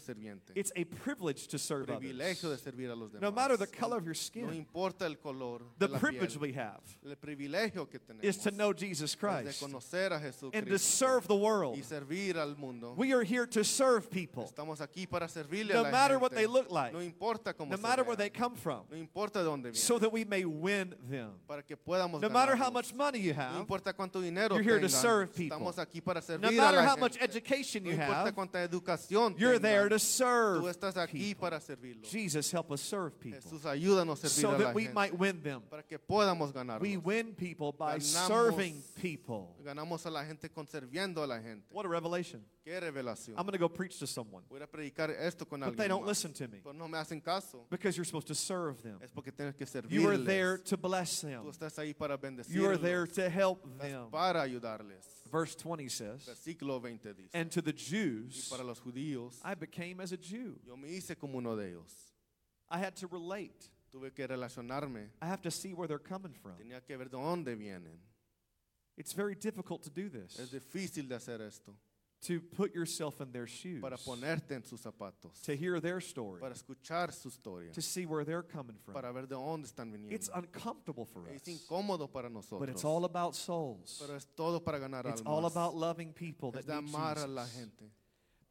It's 0.54 0.72
a 0.76 0.84
privilege 0.84 1.46
to 1.48 1.58
serve 1.58 1.86
privilegio 1.86 2.48
de 2.50 2.54
others. 2.56 2.62
servir 2.62 2.90
a 2.90 2.94
los 2.96 3.10
demás. 3.10 3.22
No 3.22 3.30
matter 3.30 3.56
the 3.56 3.66
color 3.66 3.98
of 3.98 4.04
your 4.04 4.14
No 4.14 4.20
skin, 4.20 4.52
importa 4.52 5.06
el 5.06 5.16
color 5.16 5.60
the 5.78 5.86
de 5.86 5.92
la 5.92 5.98
privilege 5.98 6.32
piel. 6.38 6.40
we 6.40 6.52
have 6.52 6.80
El 7.04 7.16
privilegio 7.16 7.88
que 7.88 7.98
tenemos 8.00 8.24
is 8.24 8.36
to 8.38 8.50
know 8.50 8.72
Jesus 8.72 9.12
es 9.14 9.16
de 9.16 9.18
Christ 9.18 9.60
conocer 9.62 10.12
a 10.12 10.16
and 10.16 10.32
to 10.40 10.50
Jesucristo 10.50 10.78
serve 10.78 11.26
the 11.28 11.34
world. 11.36 11.76
y 11.78 11.82
servir 11.82 12.36
al 12.36 12.56
mundo. 12.56 12.94
We 12.96 13.12
are 13.12 13.22
here 13.24 13.46
to 13.46 13.62
serve 13.64 14.10
people, 14.10 14.44
Estamos 14.44 14.80
aquí 14.80 15.06
para 15.08 15.28
servirle 15.28 15.70
a 15.72 15.76
no 15.76 15.82
la 15.82 15.90
matter 15.90 16.14
gente. 16.18 16.22
what 16.22 16.32
they 16.32 16.46
look 16.46 16.70
like, 16.70 16.92
no 16.92 17.00
importa 17.00 17.54
cómo 17.54 17.70
no 17.70 17.76
se 17.76 17.82
matter 17.82 18.02
where 18.04 18.16
vean. 18.16 18.30
they 18.30 18.30
come 18.30 18.56
from, 18.56 18.84
No 18.90 18.96
importa 18.96 19.38
de 19.40 19.44
dónde 19.44 19.62
vienen. 19.70 19.76
so 19.76 19.98
that 19.98 20.12
we 20.12 20.24
may 20.24 20.44
win 20.64 20.94
them. 21.10 21.30
para 21.46 21.62
que 21.62 21.76
podamos 21.76 22.20
No 22.22 22.30
matter 22.30 22.56
how 22.56 22.70
much 22.70 22.94
money 22.94 23.18
you 23.20 23.34
No 23.34 23.40
have, 23.40 23.60
importa 23.60 23.92
cuánto 23.92 24.20
dinero 24.22 24.54
You're 24.56 24.62
here 24.62 24.80
to 24.80 24.88
serve 24.88 25.34
people. 25.34 25.58
Estamos 25.58 25.78
aquí 25.78 26.00
para 26.02 26.20
servir 26.22 26.40
no 26.42 26.48
a 26.48 26.52
matter 26.52 26.80
la 26.82 26.86
how 26.88 26.96
much 26.96 27.16
education 27.20 27.84
No 27.84 27.90
you 27.90 27.96
have, 28.00 28.32
cuánta 28.34 28.62
educación 28.62 29.34
you're 29.38 29.58
tengan, 29.58 29.62
there 29.62 29.88
to 29.90 29.96
Tú 29.96 30.00
serve 30.00 30.70
estás 30.70 30.96
aquí 30.96 31.18
people. 31.34 31.40
para 31.50 31.60
servirlo. 31.60 32.02
Jesus, 32.04 32.50
help 32.50 32.70
us 32.70 32.80
serve 32.80 33.18
people 33.20 33.40
Jesús, 33.40 33.64
ayúdanos 33.66 34.24
a 34.24 34.28
servir 34.28 34.42
so 34.42 34.48
a 34.48 34.52
la 34.52 34.58
that 34.66 34.74
we 34.74 34.82
gente 34.84 34.94
might 34.94 35.18
win 35.18 35.42
them. 35.42 35.62
para 35.70 35.82
que 35.82 35.98
podamos. 35.98 36.52
We 36.80 36.96
win 36.96 37.34
people 37.34 37.72
by 37.72 37.98
Ganamos- 37.98 38.26
serving 38.28 38.82
people. 39.00 39.54
Ganamos 39.64 40.06
a 40.06 40.10
la 40.10 40.24
gente 40.24 40.48
con 40.48 40.66
sirviendo 40.66 41.22
a 41.22 41.26
la 41.26 41.40
gente. 41.40 41.66
What 41.72 41.84
a 41.84 41.88
revelation. 41.88 42.44
Qué 42.64 42.80
revelación. 42.80 43.34
I'm 43.36 43.44
going 43.44 43.52
to 43.52 43.58
go 43.58 43.68
preach 43.68 43.98
to 43.98 44.06
someone, 44.06 44.42
Voy 44.48 44.58
a 44.62 44.66
predicar 44.66 45.10
esto 45.10 45.44
con 45.44 45.60
but 45.60 45.76
they 45.76 45.86
don't 45.86 46.02
más. 46.02 46.08
listen 46.08 46.32
to 46.32 46.48
me 46.48 46.60
Pero 46.62 46.72
no 46.72 46.88
me 46.88 46.96
hacen 46.96 47.20
caso. 47.22 47.66
because 47.68 47.94
you're 47.94 48.06
supposed 48.06 48.26
to 48.26 48.34
serve 48.34 48.80
them. 48.82 48.98
Es 49.02 49.10
porque 49.10 49.30
tienes 49.32 49.54
que 49.54 49.66
You 49.90 50.08
are 50.08 50.16
there 50.16 50.53
servirles. 50.58 50.64
to 50.70 50.76
bless 50.76 51.20
them. 51.20 51.42
Tú 51.44 51.50
estás 51.50 51.78
ahí 51.78 51.94
para 51.96 52.16
You 52.48 52.66
are 52.66 52.76
there 52.78 53.06
to 53.06 53.28
help 53.28 53.62
them. 53.78 54.10
para 54.10 54.40
ayudarles. 54.42 55.04
Verse 55.30 55.54
20 55.56 55.88
says, 55.88 56.26
Versículo 56.26 56.80
20 56.80 57.12
dice. 57.14 57.30
And 57.34 57.50
to 57.50 57.60
the 57.62 57.72
Y 57.72 57.76
Jews, 57.76 58.48
para 58.48 58.62
los 58.64 58.80
judíos, 58.80 59.40
I 59.44 59.54
became 59.54 60.00
as 60.00 60.12
a 60.12 60.16
Jew. 60.16 60.58
yo 60.66 60.76
me 60.76 60.88
hice 60.88 61.16
como 61.18 61.38
uno 61.38 61.56
de 61.56 61.70
ellos. 61.70 61.92
I 62.70 62.78
had 62.78 62.94
to 62.96 63.06
relate. 63.06 63.68
Tuve 63.92 64.12
que 64.14 64.26
relacionarme. 64.26 65.10
I 65.22 65.26
have 65.26 65.42
to 65.42 65.50
see 65.50 65.72
where 65.72 65.86
they're 65.86 65.98
coming 65.98 66.32
from. 66.32 66.56
Tenía 66.56 66.80
que 66.84 66.96
ver 66.96 67.08
de 67.08 67.16
dónde 67.16 67.56
vienen. 67.56 67.98
It's 68.96 69.12
very 69.12 69.34
difficult 69.34 69.82
to 69.82 69.90
do 69.90 70.06
Es 70.26 70.36
this, 70.36 70.50
difícil 70.50 71.08
de 71.08 71.16
hacer 71.16 71.40
esto. 71.40 71.74
To 72.24 72.40
put 72.40 72.74
yourself 72.74 73.20
in 73.20 73.30
their 73.32 73.46
shoes, 73.46 73.80
Para 73.80 73.96
ponerte 73.96 74.52
en 74.52 74.64
sus 74.64 74.80
zapatos. 74.82 75.40
to 75.42 75.54
hear 75.56 75.80
their 75.80 75.98
story, 76.00 76.40
Para 76.40 76.54
escuchar 76.54 77.12
su 77.12 77.28
historia. 77.28 77.70
to 77.72 77.80
see 77.82 78.06
where 78.06 78.24
they're 78.24 78.42
coming 78.42 78.76
from. 78.84 78.94
Para 78.94 79.12
ver 79.12 79.26
de 79.26 79.34
dónde 79.34 79.66
están 79.66 79.92
It's 80.10 80.28
uncomfortable 80.34 81.04
for 81.04 81.28
Es 81.28 81.42
us, 81.42 81.48
incómodo 81.48 82.10
para 82.10 82.28
but 82.58 82.68
it's 82.68 82.84
all 82.84 83.04
about 83.04 83.34
souls. 83.34 83.98
Pero 84.00 84.16
es 84.16 84.26
todo 84.36 84.60
para 84.60 84.78
ganar 84.78 85.06
It's 85.06 85.22
all 85.26 85.46
about 85.46 85.74
loving 85.74 86.12
people 86.12 86.50
Es 86.54 86.64
that 86.64 86.66
de 86.66 86.82
need 86.82 86.94
amar 86.94 87.18
a 87.18 87.26
la 87.26 87.44
Jesus. 87.44 87.58
gente. 87.60 87.90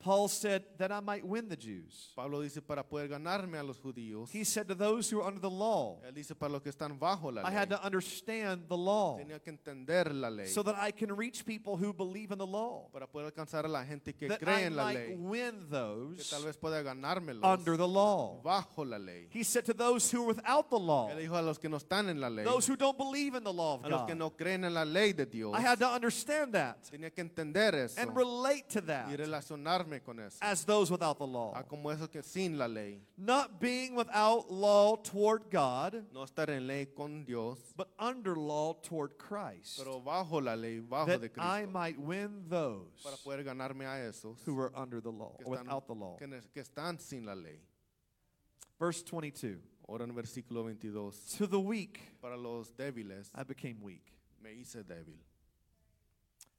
Paul 0.04 0.28
said 0.28 0.64
that 0.78 0.92
I 0.92 1.00
might 1.00 1.24
win 1.26 1.48
the 1.48 1.56
Jews. 1.56 2.12
Pablo 2.16 2.42
dice 2.42 2.62
para 2.62 2.84
poder 2.84 3.08
ganarme 3.08 3.58
a 3.58 3.64
los 3.64 3.80
judíos. 3.80 4.30
He 4.32 4.44
said 4.44 4.68
to 4.68 4.76
those 4.76 5.10
who 5.10 5.22
are 5.22 5.28
under 5.28 5.40
the 5.40 5.50
law, 5.50 6.02
Él 6.06 6.14
dice 6.14 6.36
para 6.36 6.52
los 6.52 6.62
que 6.62 6.72
están 6.72 7.00
bajo 7.00 7.32
la 7.34 7.42
ley. 7.42 7.50
I 7.50 7.52
had 7.58 7.70
to 7.70 7.82
understand 7.86 8.68
the 8.68 8.76
law 8.78 9.18
Tenía 9.18 9.40
que 9.42 9.52
entender 9.54 10.14
la 10.14 10.30
ley. 10.30 10.48
so 10.48 10.62
that 10.64 10.76
I 10.78 10.92
can 10.92 11.16
reach 11.16 11.46
people 11.46 11.78
who 11.78 11.94
believe 11.94 12.32
in 12.34 12.38
the 12.38 12.46
law. 12.46 12.90
Para 12.92 13.08
poder 13.08 13.28
alcanzar 13.32 13.64
a 13.64 13.70
la 13.70 13.86
gente 13.86 14.14
que 14.14 14.28
That 14.28 14.40
cree 14.42 14.64
I 14.64 14.66
en 14.66 14.76
la 14.76 14.84
might 14.86 14.96
ley. 15.10 15.16
win 15.16 15.52
Que 15.62 15.70
those 15.70 16.30
tal 16.30 16.44
vez 16.44 16.58
pueda 16.58 16.82
ganármelos 16.84 17.44
under 17.46 17.78
the 17.78 17.88
law. 17.88 18.42
bajo 18.44 18.84
la 18.84 18.98
ley. 18.98 19.28
He 19.32 19.44
said 19.44 19.64
to 19.66 19.74
those 19.74 20.12
who 20.12 20.24
are 20.24 20.28
without 20.28 20.70
the 20.70 20.80
law, 20.80 21.10
Él 21.12 21.20
dijo 21.20 21.38
a 21.38 21.42
los 21.42 21.58
que 21.60 21.70
no 21.70 21.78
están 21.78 22.10
en 22.10 22.20
la 22.20 22.28
ley. 22.30 22.44
those 22.44 22.68
who 22.68 22.76
don't 22.76 22.98
believe 22.98 23.36
in 23.36 23.44
the 23.46 23.54
law 23.54 23.76
of 23.76 23.86
A 23.86 23.88
los 23.90 24.02
que 24.02 24.14
God, 24.16 24.20
no 24.20 24.30
creen 24.32 24.66
en 24.66 24.74
la 24.74 24.84
ley 24.84 25.14
de 25.14 25.26
Dios. 25.26 25.54
I 25.58 25.62
had 25.62 25.80
to 25.80 25.88
understand 25.90 26.54
that 26.54 26.84
Tenía 26.92 27.10
que 27.14 27.24
entender 27.24 27.74
eso. 27.76 28.02
and 28.02 28.14
relate 28.16 28.68
to 28.70 28.80
Y 28.80 28.86
that 28.88 29.20
relacionarme 30.00 30.04
con 30.04 30.20
eso. 30.20 30.38
as 30.42 30.66
those 30.66 30.92
without 30.92 31.18
the 31.18 31.26
law. 31.28 31.54
A 31.56 31.64
como 31.64 31.90
eso 31.90 32.08
que 32.08 32.22
sin 32.24 32.58
la 32.58 32.66
ley. 32.68 33.02
Not 33.18 33.60
being 33.60 33.96
without 33.96 34.52
law 34.52 34.96
toward 34.98 35.50
God, 35.52 36.06
No 36.14 36.24
estar 36.24 36.50
en 36.50 36.68
ley 36.68 36.86
con 36.88 37.26
Dios. 37.26 37.60
but 37.76 37.90
under 38.00 38.36
law 38.36 38.74
toward 38.82 39.18
Christ, 39.18 39.78
Pero 39.78 40.00
bajo 40.02 40.42
la 40.44 40.56
ley, 40.56 40.80
bajo 40.80 41.08
that 41.08 41.22
de 41.22 41.28
I 41.38 41.64
Cristo. 41.64 41.72
might 41.72 42.00
win 42.00 42.46
those 42.50 43.02
Para 43.04 43.18
poder 43.18 43.44
ganarme 43.44 43.86
a 43.86 44.08
esos 44.10 44.38
who 44.46 44.60
are 44.60 44.72
under 44.76 45.02
the 45.02 45.12
law, 45.12 45.36
que 45.38 45.46
están, 45.46 45.66
without 45.66 45.88
the 45.88 45.96
law. 45.96 46.16
que 46.18 46.28
ne- 46.28 46.42
que 46.54 46.62
están 46.62 47.00
sin 47.00 47.26
la 47.26 47.34
ley. 47.36 47.60
Verse 48.80 49.04
22 49.04 49.60
Ahora 49.88 50.06
en 50.06 50.16
versículo 50.16 50.64
22. 50.64 51.36
To 51.38 51.46
the 51.48 51.60
weak 51.60 52.00
Para 52.22 52.38
los 52.38 52.72
débiles 52.72 53.30
I 53.36 53.44
became 53.44 53.82
weak, 53.82 54.14
me 54.42 54.52
hice 54.54 54.84
débil. 54.84 55.18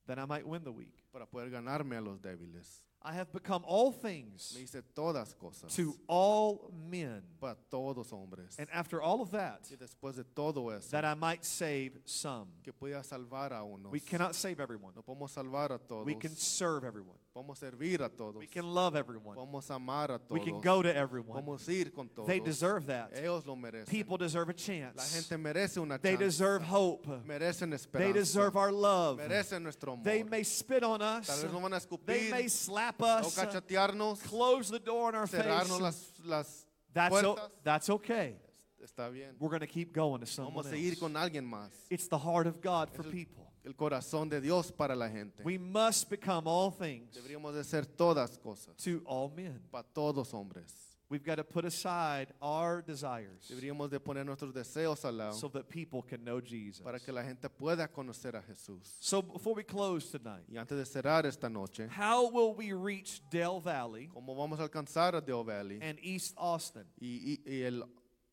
that 0.06 0.18
I 0.18 0.26
might 0.26 0.46
win 0.46 0.62
the 0.62 0.70
weak. 0.70 1.02
Para 1.12 1.24
poder 1.26 1.48
ganarme 1.50 1.96
a 1.96 2.00
los 2.02 2.18
débiles. 2.20 2.84
I 3.06 3.12
have 3.12 3.30
become 3.32 3.62
all 3.66 3.92
things 3.92 4.54
Me 4.56 4.62
hice 4.62 4.82
todas 4.94 5.34
cosas. 5.34 5.74
to 5.76 5.94
all 6.06 6.72
men. 6.90 7.20
Para 7.38 7.56
todos 7.70 8.10
hombres. 8.10 8.56
And 8.58 8.66
after 8.72 9.02
all 9.02 9.20
of 9.20 9.30
that, 9.32 9.60
Y 9.70 9.76
después 9.76 10.16
de 10.16 10.24
todo 10.24 10.70
eso. 10.70 10.88
that 10.92 11.04
I 11.04 11.12
might 11.14 11.44
save 11.44 11.98
some. 12.06 12.46
que 12.62 12.72
pueda 12.72 13.02
salvar 13.04 13.52
a 13.52 13.62
uno. 13.62 13.90
We 13.90 14.00
cannot 14.00 14.34
save 14.34 14.58
everyone. 14.58 14.94
No 14.96 15.02
podemos 15.02 15.30
salvar 15.34 15.70
a 15.72 15.78
todos. 15.78 16.06
We 16.06 16.14
can 16.14 16.34
serve 16.34 16.84
everyone. 16.84 17.18
Podemos 17.34 17.58
servir 17.58 18.00
a 18.00 18.08
todos. 18.08 18.36
We 18.36 18.46
can 18.46 18.72
love 18.72 18.94
everyone. 18.94 19.34
Podemos 19.36 19.68
amar 19.68 20.12
a 20.12 20.20
We 20.30 20.38
can 20.38 20.60
go 20.60 20.82
to 20.82 20.88
everyone. 20.88 21.42
Podemos 21.42 21.68
ir 21.68 21.90
con 21.92 22.08
todos. 22.08 22.28
They 22.28 22.38
deserve 22.38 22.86
that. 22.86 23.10
Ellos 23.12 23.44
lo 23.44 23.56
merecen. 23.56 23.86
People 23.88 24.16
deserve 24.16 24.50
a 24.50 24.52
La 24.52 24.56
chance. 24.56 25.14
gente 25.16 25.36
merece 25.36 25.78
una 25.78 25.98
They 25.98 26.12
chance. 26.12 26.24
deserve 26.24 26.62
hope. 26.62 27.08
Merecen 27.26 27.76
They 27.90 28.12
deserve 28.12 28.56
our 28.56 28.70
love. 28.70 29.18
Merecen 29.18 29.64
nuestro 29.64 29.94
amor. 29.94 30.04
They 30.04 30.22
may 30.22 30.44
spit 30.44 30.84
on 30.84 31.00
Tal 31.00 31.18
us. 31.18 31.42
vez 31.42 31.52
nos 31.52 31.60
van 31.60 31.72
a 31.74 31.80
They 32.06 32.30
may 32.30 32.46
slap 32.48 33.02
o 33.02 33.04
us. 33.04 33.34
cachatearnos, 33.36 34.22
Close 34.22 34.70
the 34.70 34.78
door 34.78 35.08
in 35.08 35.16
our 35.16 35.26
cerrarnos 35.26 35.68
face. 35.70 35.82
las, 35.82 36.12
las 36.24 36.66
That's, 36.92 37.16
o- 37.16 37.34
puertas. 37.34 37.50
that's 37.64 37.90
okay. 37.90 38.36
Está 38.80 39.10
bien. 39.12 39.34
We're 39.40 39.48
going 39.48 39.58
to 39.60 39.66
keep 39.66 39.92
going 39.92 40.20
to 40.20 40.26
someone 40.26 40.54
Vamos 40.62 40.72
else. 40.72 41.00
con 41.00 41.14
alguien 41.16 41.44
más. 41.44 41.70
It's 41.90 42.06
the 42.06 42.18
heart 42.18 42.46
of 42.46 42.60
God 42.60 42.90
for 42.90 43.02
people. 43.02 43.50
El 43.64 43.74
corazón 43.74 44.28
de 44.28 44.40
Dios 44.40 44.70
para 44.70 44.94
la 44.94 45.08
gente. 45.08 45.42
We 45.42 45.58
must 45.58 46.10
become 46.10 46.46
all 46.46 46.70
things 46.70 47.16
Deberíamos 47.16 47.54
de 47.54 47.64
ser 47.64 47.86
todas 47.86 48.36
cosas. 48.38 48.76
to 48.84 49.02
all 49.06 49.30
men. 49.34 49.60
Para 49.72 49.84
todos 49.94 50.32
hombres. 50.32 50.72
We've 51.10 51.22
got 51.22 51.36
to 51.36 51.44
put 51.44 51.64
aside 51.66 52.32
our 52.40 52.82
desires 52.82 53.46
Deberíamos 53.48 53.90
de 53.90 54.00
poner 54.00 54.24
nuestros 54.24 54.52
deseos 54.54 55.04
al 55.04 55.12
lado. 55.18 55.34
so 55.34 55.48
that 55.48 55.68
people 55.68 56.02
can 56.02 56.24
know 56.24 56.40
Jesus. 56.40 56.80
para 56.82 56.98
que 56.98 57.12
la 57.12 57.22
gente 57.22 57.48
pueda 57.48 57.86
conocer 57.88 58.34
a 58.36 58.42
Jesús. 58.42 58.96
So 59.00 59.22
before 59.22 59.54
we 59.54 59.64
close 59.64 60.10
tonight, 60.10 60.44
Y 60.50 60.56
antes 60.56 60.76
de 60.76 60.84
cerrar 60.84 61.24
esta 61.26 61.48
noche, 61.48 61.88
how 61.88 62.28
will 62.30 62.54
we 62.54 62.72
reach 62.72 63.20
Del 63.30 63.60
Valle 63.60 64.08
¿cómo 64.12 64.34
vamos 64.34 64.58
a 64.58 64.62
alcanzar 64.64 65.14
a 65.14 65.20
Valley 65.20 65.78
and 65.82 65.98
East 66.02 66.34
Austin? 66.36 66.84
y, 67.00 67.38
y- 67.46 67.50
y 67.50 67.62
el 67.62 67.84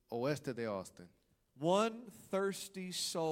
oeste 0.10 0.54
de 0.54 0.65
Austin? 0.65 1.08
One 1.60 2.06
thirsty 2.32 2.91
soul 2.91 3.30